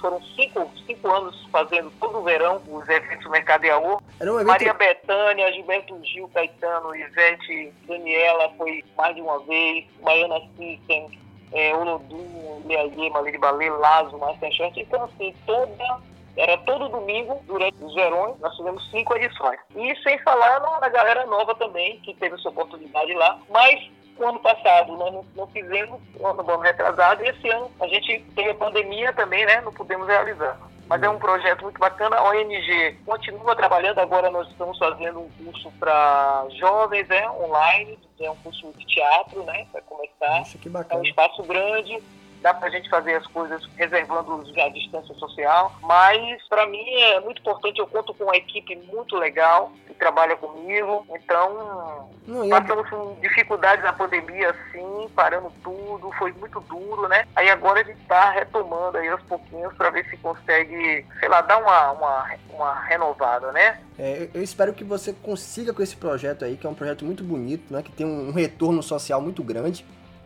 [0.00, 4.00] foram cinco, cinco anos fazendo todo o verão os eventos do Mercado Iaô.
[4.20, 4.48] Era um evento.
[4.48, 11.18] Maria Bethânia, Gilberto Gil, Caetano, Ivete, Daniela foi mais de uma vez, Baiana System,
[11.52, 14.80] é, Olodum, Leaie, Malê de Balê, Lazo, Masterchef.
[14.80, 16.00] Então, assim, toda,
[16.36, 19.58] era todo domingo, durante os verões, nós fizemos cinco edições.
[19.74, 23.38] E sem falar na, galera nova também, que teve essa oportunidade lá.
[23.50, 23.90] Mas,
[24.22, 27.86] o ano passado, nós não, não fizemos, o ano ano retrasado, e esse ano a
[27.86, 29.60] gente teve a pandemia também, né?
[29.60, 30.58] Não pudemos realizar.
[30.88, 32.16] Mas é um projeto muito bacana.
[32.16, 33.98] A ONG continua trabalhando.
[33.98, 37.98] Agora nós estamos fazendo um curso para jovens, né, online.
[38.18, 40.38] É um curso de teatro, né, para começar.
[40.38, 41.02] Poxa, que É um bacana.
[41.04, 42.02] espaço grande.
[42.40, 45.72] Dá para a gente fazer as coisas reservando a distância social.
[45.82, 47.78] Mas, para mim, é muito importante.
[47.78, 51.06] Eu conto com uma equipe muito legal que trabalha comigo.
[51.10, 57.24] Então, Não, Passamos com dificuldades na pandemia, sim, parando tudo, foi muito duro, né?
[57.34, 61.40] Aí agora a gente está retomando aí aos pouquinhos para ver se consegue, sei lá,
[61.40, 63.80] dar uma, uma, uma renovada, né?
[63.98, 67.24] É, eu- espero que você consiga com esse projeto aí, que é um projeto muito
[67.24, 67.82] bonito, né?
[67.82, 69.84] Que tem um, um retorno social muito grande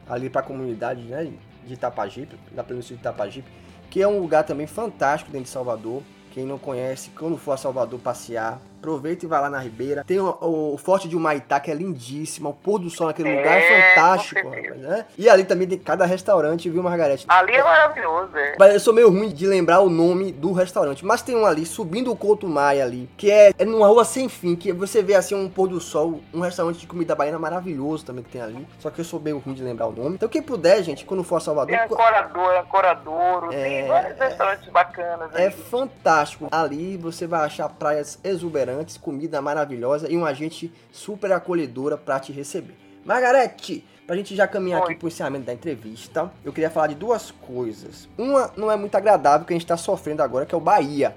[0.09, 1.33] ali para a comunidade, né?
[1.67, 3.51] De Itapajipe, da Península de Itapajipe,
[3.91, 6.03] que é um lugar também fantástico dentro de Salvador.
[6.33, 10.03] Quem não conhece, quando for a Salvador passear, aproveita e vai lá na Ribeira.
[10.05, 12.51] Tem o, o Forte de Humaitá, que é lindíssimo.
[12.51, 15.07] O pôr do sol naquele É, lugar é fantástico, rapaz, né?
[15.17, 17.25] E ali também tem cada restaurante, viu, Margarete?
[17.29, 18.57] Ali é maravilhoso, é.
[18.59, 21.05] Mas eu sou meio ruim de lembrar o nome do restaurante.
[21.05, 24.29] Mas tem um ali, subindo o Couto Maia ali, que é, é numa rua sem
[24.29, 28.05] fim, que você vê assim um pôr do sol, um restaurante de comida baiana maravilhoso
[28.05, 28.67] também que tem ali.
[28.81, 30.17] Só que eu sou meio ruim de lembrar o nome.
[30.17, 34.69] Então quem puder, gente, quando for a Salvador, Tem Ancorador, Ancoradouro, É, tem vários restaurantes
[34.71, 36.49] bacanas é fantástico.
[36.51, 42.33] Ali você vai achar praias exuberantes, comida maravilhosa e uma gente super acolhedora pra te
[42.33, 42.77] receber.
[43.05, 44.97] Margarete, pra gente já caminhar aqui Oi.
[44.97, 48.09] pro encerramento da entrevista, eu queria falar de duas coisas.
[48.17, 51.15] Uma não é muito agradável que a gente tá sofrendo agora, que é o Bahia.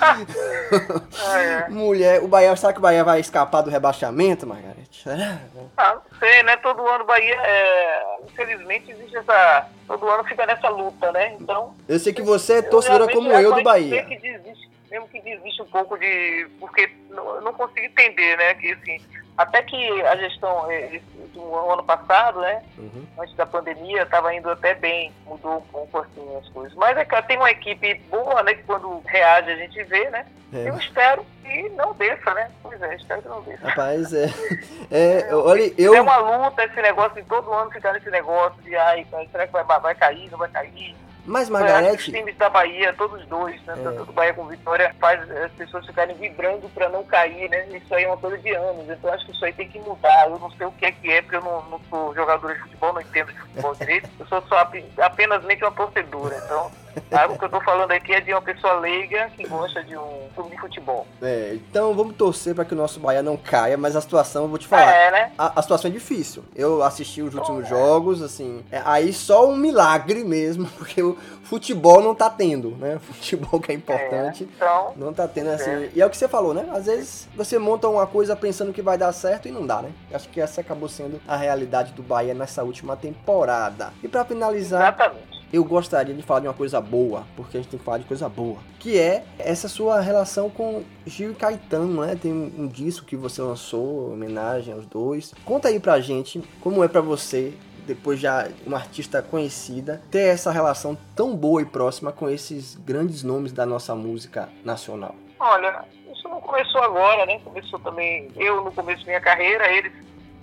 [0.00, 0.18] Ah,
[1.38, 1.68] é.
[1.70, 5.02] Mulher, o Bahia, será que o Bahia vai escapar do rebaixamento, Margarete?
[5.02, 5.40] Será?
[5.76, 6.56] Ah, não sei, né?
[6.58, 8.16] Todo ano Bahia, é...
[8.24, 9.68] infelizmente, existe essa...
[9.88, 11.36] Todo ano fica nessa luta, né?
[11.40, 14.04] Então, Eu sei que você é torcedora como eu do Bahia.
[14.04, 16.46] que desiste, mesmo que desiste um pouco de.
[16.60, 18.54] Porque não, eu não consigo entender, né?
[18.54, 19.00] Que assim,
[19.38, 22.62] até que a gestão eh, esse- do ano passado, né?
[22.76, 23.06] Uhum.
[23.18, 26.74] Antes da pandemia, estava indo até bem, mudou um pouco assim as coisas.
[26.74, 28.52] Mas é que tem uma equipe boa, né?
[28.54, 30.26] Que quando reage a gente vê, né?
[30.52, 30.68] É.
[30.68, 32.50] Eu espero que não desça, né?
[32.62, 33.66] Pois é, espero que não desça.
[33.66, 34.26] Rapaz, é.
[34.92, 35.94] é olha, eu.
[35.94, 39.52] É uma luta esse negócio, de todo ano ficar nesse negócio de ai, será que
[39.54, 40.94] vai, vai cair, não vai cair?
[41.24, 42.10] Mas, Margarete.
[42.10, 43.74] Os times da Bahia, todos dois, né?
[43.78, 43.82] É.
[43.82, 47.66] Tanto do Bahia como Vitória, faz as pessoas ficarem vibrando para não cair, né?
[47.68, 48.88] Isso aí é uma coisa de anos.
[48.88, 50.28] Então acho que isso aí tem que mudar.
[50.28, 52.60] Eu não sei o que é que é, porque eu não, não sou jogador de
[52.62, 54.08] futebol, não entendo de futebol direito.
[54.18, 56.42] Eu sou só ape- apenas meio que uma torcedora.
[56.44, 56.70] Então,
[57.08, 57.26] Tá?
[57.26, 60.28] O que eu tô falando aqui é de uma pessoa leiga que gosta de um
[60.34, 61.06] clube de futebol.
[61.20, 64.48] É, então vamos torcer para que o nosso Bahia não caia, mas a situação, eu
[64.48, 64.92] vou te falar.
[64.92, 65.32] É, né?
[65.36, 66.44] A, a situação é difícil.
[66.54, 68.64] Eu assisti os últimos jogos, assim.
[68.70, 72.98] é, aí só um milagre mesmo, porque o futebol não tá tendo, né?
[73.02, 74.44] Futebol que é importante.
[74.44, 75.70] Então, Não tá tendo assim.
[75.70, 75.90] É.
[75.94, 76.68] E é o que você falou, né?
[76.72, 79.90] Às vezes você monta uma coisa pensando que vai dar certo e não dá, né?
[80.12, 83.92] Acho que essa acabou sendo a realidade do Bahia nessa última temporada.
[84.02, 85.41] E pra finalizar, exatamente.
[85.52, 88.04] Eu gostaria de falar de uma coisa boa, porque a gente tem que falar de
[88.04, 92.16] coisa boa, que é essa sua relação com Gil e Caetano, né?
[92.20, 95.34] Tem um, um disco que você lançou, em homenagem aos dois.
[95.44, 97.52] Conta aí pra gente como é pra você,
[97.86, 103.22] depois já uma artista conhecida, ter essa relação tão boa e próxima com esses grandes
[103.22, 105.14] nomes da nossa música nacional.
[105.38, 107.40] Olha, isso não começou agora, né?
[107.44, 109.92] Começou também eu no começo da minha carreira, eles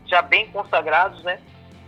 [0.06, 1.40] já bem consagrados, né?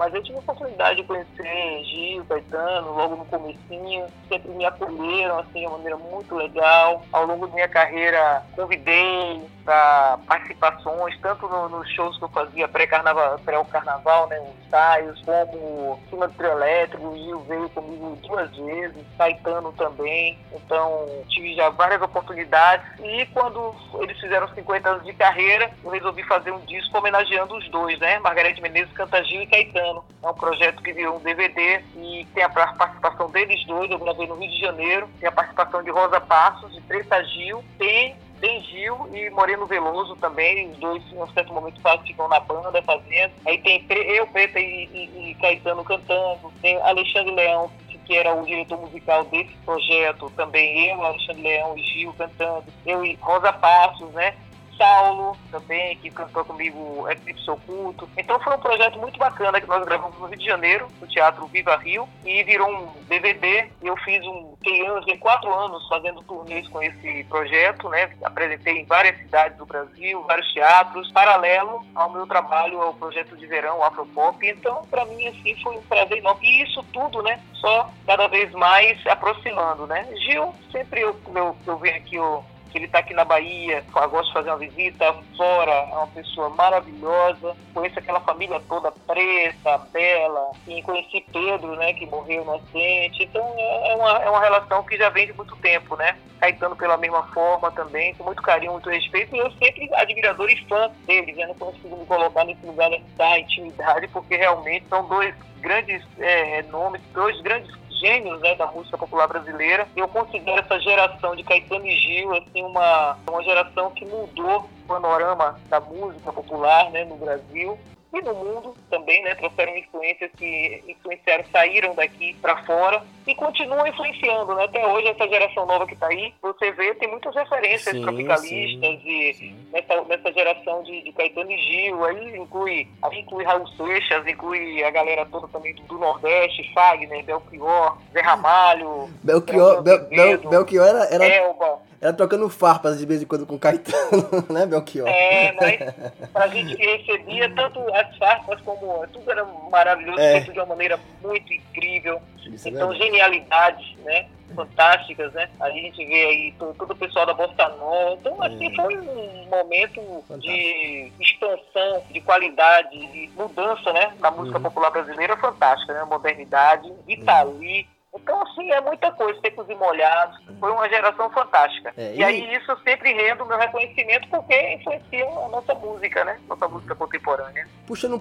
[0.01, 5.37] Mas eu tive a oportunidade de conhecer Gil, Caetano, logo no comecinho, sempre me acolheram
[5.37, 7.05] assim de uma maneira muito legal.
[7.11, 12.67] Ao longo da minha carreira, convidei para participações, tanto no- nos shows que eu fazia
[12.67, 18.49] pré-carnaval, pré-carnaval, né, os ensaios, como cima do trio elétrico, o Gil veio comigo duas
[18.57, 20.35] vezes, Caetano também.
[20.51, 22.85] Então, tive já várias oportunidades.
[23.03, 27.69] E quando eles fizeram 50 anos de carreira, eu resolvi fazer um disco homenageando os
[27.69, 28.17] dois, né?
[28.19, 29.90] Margarete Menezes canta Gil e Caetano.
[30.23, 33.89] É um projeto que virou um DVD e tem a participação deles dois.
[33.91, 35.09] Eu gravei no Rio de Janeiro.
[35.19, 37.63] Tem a participação de Rosa Passos, de Preta Gil.
[37.77, 38.15] Tem
[38.63, 43.33] Gil e Moreno Veloso também, os dois em um certo momento ficam na banda fazendo.
[43.45, 47.69] Aí tem eu, Preta e, e- e Caetano cantando, tem Alexandre Leão,
[48.03, 53.05] que era o diretor musical desse projeto, também eu, Alexandre Leão e Gil cantando, eu
[53.05, 54.33] e Rosa Passos, né?
[54.77, 58.09] Saulo também, que cantou comigo Eclipse Oculto.
[58.17, 61.45] Então foi um projeto muito bacana que nós gravamos no Rio de Janeiro, no Teatro
[61.47, 63.69] Viva Rio, e virou um DVD.
[63.81, 68.11] Eu fiz um, fiquei anos, fiquei quatro anos fazendo turnês com esse projeto, né?
[68.23, 73.45] Apresentei em várias cidades do Brasil, vários teatros, paralelo ao meu trabalho, ao projeto de
[73.45, 74.45] verão, Afropop.
[74.47, 76.47] Então, para mim, assim, foi um prazer enorme.
[76.47, 77.39] E isso tudo, né?
[77.53, 80.07] Só cada vez mais aproximando, né?
[80.17, 84.27] Gil, sempre eu, eu, eu venho aqui, eu que ele está aqui na Bahia, gosto
[84.27, 90.51] de fazer uma visita, Flora é uma pessoa maravilhosa, conheço aquela família toda preta, bela,
[90.67, 94.97] e conheci Pedro, né, que morreu no acidente, então é uma, é uma relação que
[94.97, 98.89] já vem de muito tempo, né, Caetano pela mesma forma também, com muito carinho, muito
[98.89, 102.89] respeito, e eu sempre admirador e fã deles, eu não consigo me colocar nesse lugar
[103.17, 108.97] da intimidade, porque realmente são dois grandes é, nomes, dois grandes gênios né, da música
[108.97, 109.87] popular brasileira.
[109.95, 114.87] Eu considero essa geração de Caetano e Gil assim, uma, uma geração que mudou o
[114.87, 117.77] panorama da música popular né, no Brasil
[118.13, 119.35] e no mundo também, né?
[119.35, 124.65] Trouxeram influências que influenciaram, saíram daqui para fora e continuam influenciando, né?
[124.65, 129.01] Até hoje, essa geração nova que está aí, você vê, tem muitas referências Sim, tropicalistas
[129.01, 129.55] sim, e sim.
[129.71, 134.83] nessa, nessa geração de, de Caetano e Gil, aí inclui, aí inclui Raul Seixas, inclui
[134.83, 140.85] a galera toda também do, do Nordeste, Fagner, Belchior, Zé Ramalho, Belchior, Bel, Bel, Belchior
[140.85, 141.90] era, era, Elba.
[142.01, 145.07] Era trocando farpas de vez em quando com Caetano, né, Belchior?
[145.07, 150.31] É, mas pra gente recebia tanto as farpas como tudo era maravilhoso, É.
[150.41, 152.19] feito de uma maneira muito incrível.
[152.43, 153.05] Isso é então, verdade.
[153.11, 154.25] genialidades, né?
[154.55, 155.47] Fantásticas, né?
[155.61, 158.17] A gente vê aí to- todo, o pessoal da Bossa Nova.
[158.19, 158.75] Então, assim, É.
[158.75, 160.01] foi um momento
[160.39, 164.11] de expansão, de qualidade, de mudança, né?
[164.19, 164.63] Na música Uhum.
[164.63, 166.03] popular brasileira fantástica, né?
[166.03, 167.87] Modernidade, Itali.
[168.13, 170.37] Então, assim, é muita coisa, secos e molhados.
[170.59, 171.93] Foi uma geração fantástica.
[171.97, 172.17] É, e...
[172.19, 176.39] e- aí, isso sempre rende o meu reconhecimento porque influencia a nossa música, né?
[176.47, 177.67] Nossa música contemporânea.
[177.87, 178.19] Puxando um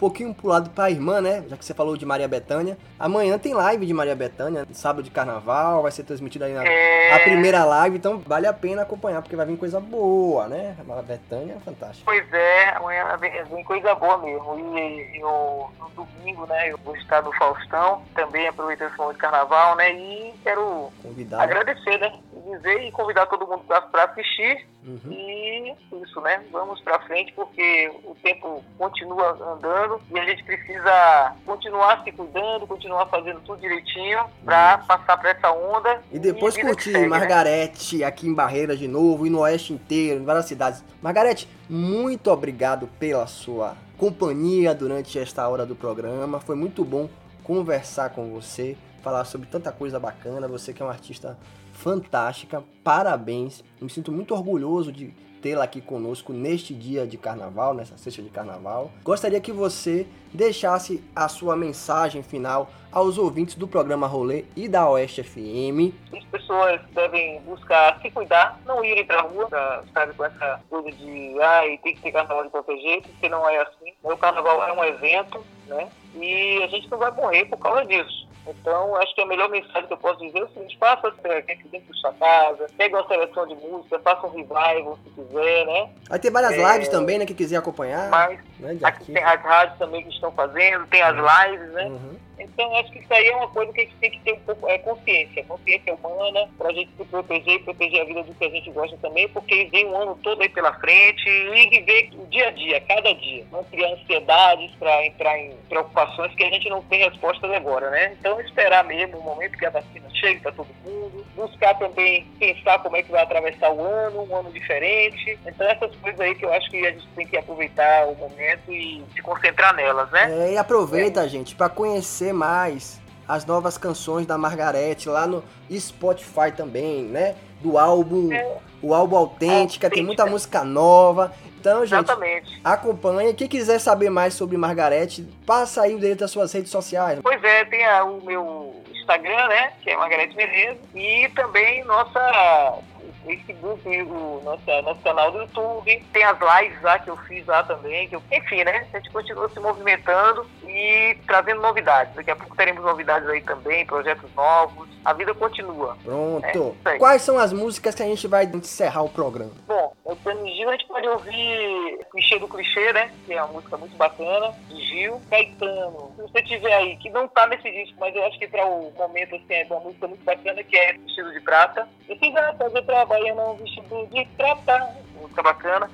[0.00, 1.44] pouquinho pro lado pra irmã, né?
[1.46, 2.78] Já que você falou de Maria Bethânia.
[2.98, 7.12] Amanhã tem live de Maria Bethânia, sábado de carnaval, vai ser transmitida aí na É...
[7.12, 10.74] a primeira live, então vale a pena acompanhar, porque vai vir coisa boa, né?
[10.80, 12.10] A Maria Bethânia é fantástica.
[12.10, 14.78] Pois é, amanhã vem, coisa boa mesmo.
[14.78, 19.20] E eu, no domingo, né, eu vou estar no Faustão, também aproveitando esse momento de
[19.20, 19.92] carnaval, né?
[19.92, 20.90] E quero
[21.38, 22.10] agradecer, né?
[22.32, 24.66] e Dizer e convidar todo mundo para assistir.
[24.86, 25.12] Uhum.
[25.12, 26.42] E isso, né?
[26.50, 32.66] Vamos para frente porque o tempo continua andando e a gente precisa continuar se cuidando,
[32.66, 36.02] continuar fazendo tudo direitinho para passar para essa onda.
[36.10, 37.08] E depois que curtir segue, né?
[37.08, 40.82] Margarete aqui em Barreiras de novo e no Oeste inteiro, em várias cidades.
[41.02, 46.40] Margarete, muito obrigado pela sua companhia durante esta hora do programa.
[46.40, 47.08] Foi muito bom
[47.44, 48.76] conversar com você.
[49.02, 50.46] falar sobre tanta coisa bacana.
[50.48, 51.36] Você que é uma artista
[51.80, 53.64] fantástica, parabéns.
[53.80, 58.28] Me sinto muito orgulhoso de tê-la aqui conosco neste dia de carnaval, nessa sexta de
[58.28, 58.90] carnaval.
[59.02, 64.88] Gostaria que você deixasse a sua mensagem final aos ouvintes do programa Rolê e da
[64.90, 65.94] Oeste FM.
[66.14, 69.48] As pessoas devem buscar se cuidar, não irem pra rua,
[69.94, 73.48] sabe, com essa coisa de, ai, tem que ter carnaval de qualquer jeito, porque não
[73.48, 73.94] é assim.
[74.02, 75.88] O carnaval é um evento, né?
[76.14, 78.19] E a gente não vai morrer por causa disso.
[78.46, 81.68] Então, acho que a melhor mensagem que eu posso dizer é o seguinte: faça aqui
[81.70, 85.90] dentro de sua casa, pegue uma seleção de música, faça um revival se quiser, né?
[86.08, 86.72] Vai ter várias É.
[86.72, 87.26] lives também, né?
[87.26, 88.08] Quem quiser acompanhar.
[88.10, 88.76] Mas né,
[89.06, 91.84] tem as rádios também que estão fazendo, tem as lives, né?
[91.84, 92.16] Uhum.
[92.40, 94.40] Então, acho que isso aí é uma coisa que a gente tem que ter um
[94.40, 98.44] pouco, é consciência, consciência humana, pra gente se proteger e proteger a vida do que
[98.44, 102.26] a gente gosta também, porque vem um ano todo aí pela frente e viver o
[102.26, 103.44] dia a dia, cada dia.
[103.52, 108.16] Não criar ansiedades pra entrar em preocupações que a gente não tem respostas agora, né?
[108.18, 112.78] Então, esperar mesmo o momento que a vacina chegue pra todo mundo, buscar também pensar
[112.80, 115.38] como é que vai atravessar o ano, um ano diferente.
[115.46, 118.72] Então, essas coisas aí que eu acho que a gente tem que aproveitar o momento
[118.72, 120.48] e se concentrar nelas, né?
[120.48, 126.50] É, e aproveita, gente, pra conhecer mais as novas canções da Margarete lá no Spotify
[126.56, 127.36] também, né?
[127.60, 128.56] Do álbum, É.
[128.82, 130.06] o álbum Autêntica, tem Autêntica.
[130.06, 131.32] muita música nova.
[131.60, 132.60] Então, gente, Exatamente.
[132.64, 133.34] acompanha.
[133.34, 137.20] Quem quiser saber mais sobre Margarete, passa aí o direito das suas redes sociais.
[137.22, 139.72] Pois é, tem a- o meu Instagram, né?
[139.82, 140.78] Que é Margarete Menezes.
[140.94, 142.78] E também nossa
[143.24, 146.04] Facebook, o nossa, nosso canal do YouTube.
[146.12, 148.08] Tem as lives lá que eu fiz lá também.
[148.08, 148.86] Que eu, enfim, né?
[148.92, 152.14] A gente continua se movimentando e trazendo novidades.
[152.14, 154.88] Daqui a pouco teremos novidades aí também, projetos novos.
[155.04, 155.96] A vida continua.
[156.04, 156.76] Pronto.
[156.84, 156.98] É.
[156.98, 159.52] Quais são as músicas que a gente vai encerrar o programa?
[159.66, 160.16] Bom, eu
[160.60, 163.10] Gil, a gente pode ouvir Clichê do Clichê, né?
[163.24, 165.20] Que é uma música muito bacana, de Gil.
[165.30, 168.66] Caetano, se você tiver aí, que não tá nesse disco, mas eu acho que para
[168.66, 171.88] o momento, assim, é uma música muito bacana, que é Vestido de Prata.
[172.08, 175.90] E se vai fazer trabalho não vestido de prata, música bacana.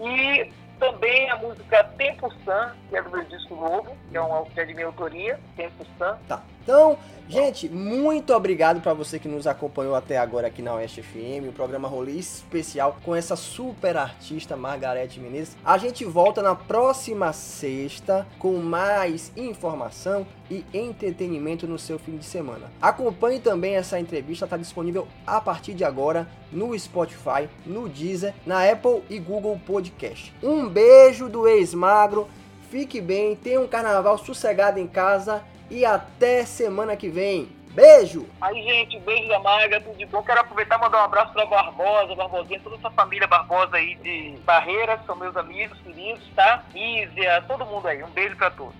[0.00, 4.44] E também a música Tempo San, que é do meu disco novo, que é, uma,
[4.44, 6.16] que é de minha autoria, Tempo San.
[6.28, 6.42] Tá.
[6.62, 6.98] Então,
[7.28, 11.52] gente, muito obrigado pra você que nos acompanhou até agora aqui na Oeste FM, o
[11.52, 15.56] programa Rolê especial com essa super artista Margarete Menezes.
[15.64, 22.24] A gente volta na próxima sexta com mais informação e entretenimento no seu fim de
[22.24, 22.70] semana.
[22.80, 28.68] Acompanhe também essa entrevista, está disponível a partir de agora no Spotify, no Deezer, na
[28.68, 30.34] Apple e Google Podcast.
[30.42, 32.28] Um beijo do ex-magro,
[32.70, 37.48] fique bem, tenha um carnaval sossegado em casa e até semana que vem.
[37.72, 38.26] Beijo!
[38.40, 40.22] Aí, gente, um beijo da Maga, tudo de bom.
[40.22, 44.36] Quero aproveitar e mandar um abraço pra Barbosa, Barbosinha, toda essa família Barbosa aí de
[44.44, 46.64] Barreiras, são meus amigos, queridos, tá?
[46.74, 48.02] Ízia, todo mundo aí.
[48.02, 48.74] Um beijo pra todos.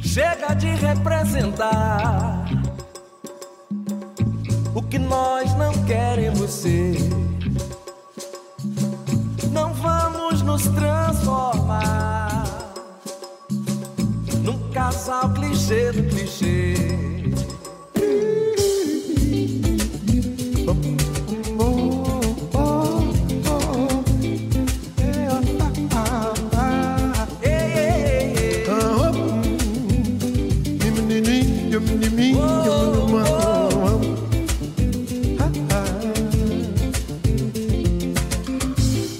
[0.00, 2.44] Chega de representar
[4.74, 6.96] o que nós não queremos ser.
[9.52, 12.31] Não vamos nos transformar
[14.42, 16.74] num casal clichê do clichê.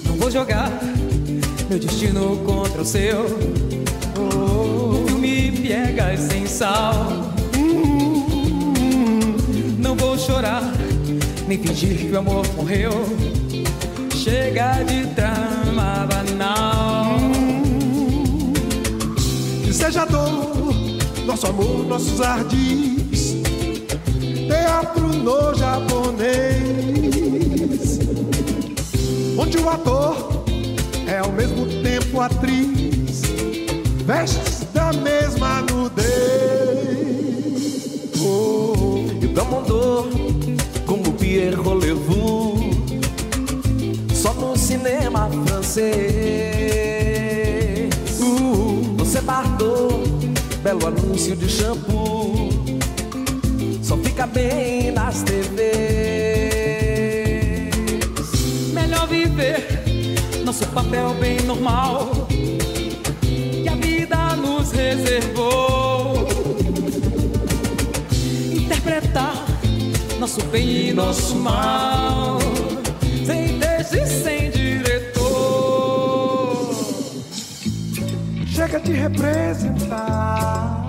[0.05, 0.71] Não vou jogar
[1.69, 3.72] meu destino contra o seu.
[5.93, 6.95] Piegas sem sal.
[9.77, 10.63] Não vou chorar,
[11.47, 13.05] nem fingir que o amor morreu.
[14.11, 17.15] Chega de trama banal.
[19.63, 20.73] Que seja dor,
[21.27, 23.35] nosso amor, nossos ardis.
[24.47, 26.63] Teatro no japonês,
[29.37, 30.43] onde o ator
[31.05, 33.21] é ao mesmo tempo atriz,
[34.07, 34.62] vestes
[35.43, 36.05] da mesma nudez.
[38.21, 40.07] Oh, E Gamondor,
[40.85, 42.57] como Pierre Rolevou,
[44.13, 45.93] só no cinema francês.
[48.21, 49.93] uh, Você Bardot,
[50.63, 52.49] belo anúncio de shampoo,
[53.81, 55.43] só fica bem nas TVs.
[58.73, 59.81] Melhor viver
[60.45, 62.27] nosso papel bem normal
[64.93, 66.27] reservou.
[68.51, 69.33] Interpretar
[70.19, 72.39] nosso bem e nosso mal,
[73.25, 75.13] sem texto e sem diretor.
[78.45, 80.87] chega de representar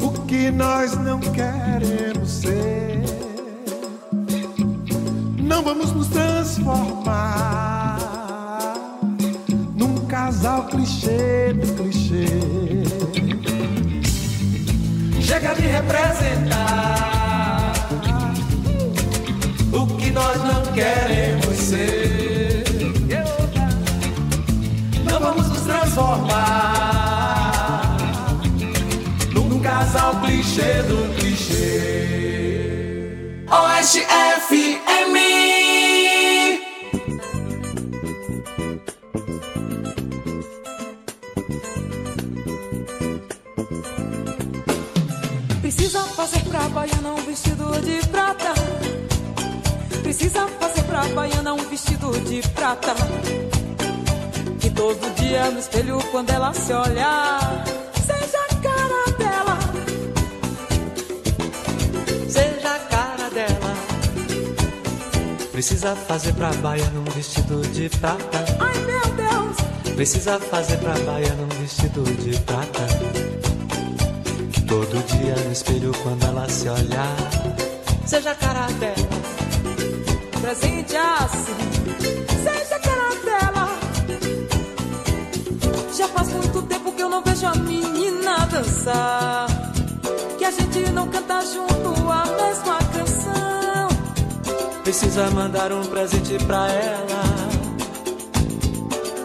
[0.00, 3.02] o que nós não queremos ser.
[5.38, 7.52] Não vamos nos transformar
[9.74, 11.91] num casal clichê do clichê.
[15.22, 16.12] Chega de representar
[19.72, 22.64] o que nós não queremos ser.
[25.10, 26.36] Não vamos nos transformar
[29.32, 32.26] num casal clichê do clichê.
[33.50, 34.06] Oeste.
[45.92, 48.54] Precisa fazer pra baiana um vestido de prata.
[50.02, 52.94] Precisa fazer pra baiana um vestido de prata.
[54.58, 57.62] Que todo dia no espelho, quando ela se olhar,
[58.06, 59.58] seja a cara dela.
[62.26, 63.74] Seja a cara dela.
[65.52, 68.44] Precisa fazer pra baiana um vestido de prata.
[68.60, 73.01] Ai meu Deus, Precisa fazer pra baiana um vestido de prata.
[74.72, 77.16] Todo dia no espelho, quando ela se olhar,
[78.06, 78.96] seja a cara dela.
[80.40, 81.54] presente assim,
[82.42, 83.68] seja a cara dela.
[85.94, 89.46] Já faz muito tempo que eu não vejo a menina dançar.
[90.38, 93.88] Que a gente não canta junto a mesma canção.
[94.82, 97.24] Precisa mandar um presente pra ela.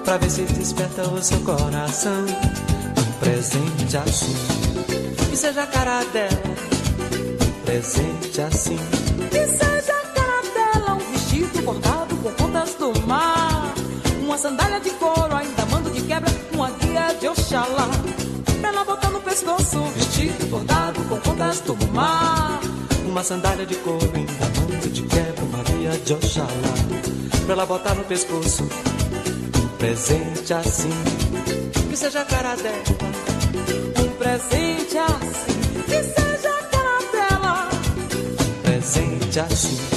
[0.03, 2.25] Pra ver se desperta o seu coração.
[2.97, 4.56] Um presente assim.
[5.37, 6.41] Que seja a cara dela.
[7.45, 8.79] Um presente assim.
[9.29, 13.71] Que seja a cara dela, um vestido bordado com contas do mar.
[14.19, 17.87] Uma sandália de couro, ainda mando de quebra, uma guia de Oxalá.
[18.59, 22.59] Pra ela botar no pescoço, um vestido bordado com contas do mar.
[23.05, 26.47] Uma sandália de couro, ainda mando de quebra, uma guia de Oxalá.
[27.45, 28.63] Pra ela botar no pescoço.
[28.63, 30.89] Um presente assim.
[31.91, 33.26] Que seja a cara dela.
[34.17, 37.69] Presente assim, que seja a cara dela.
[38.41, 39.96] Um presente assim.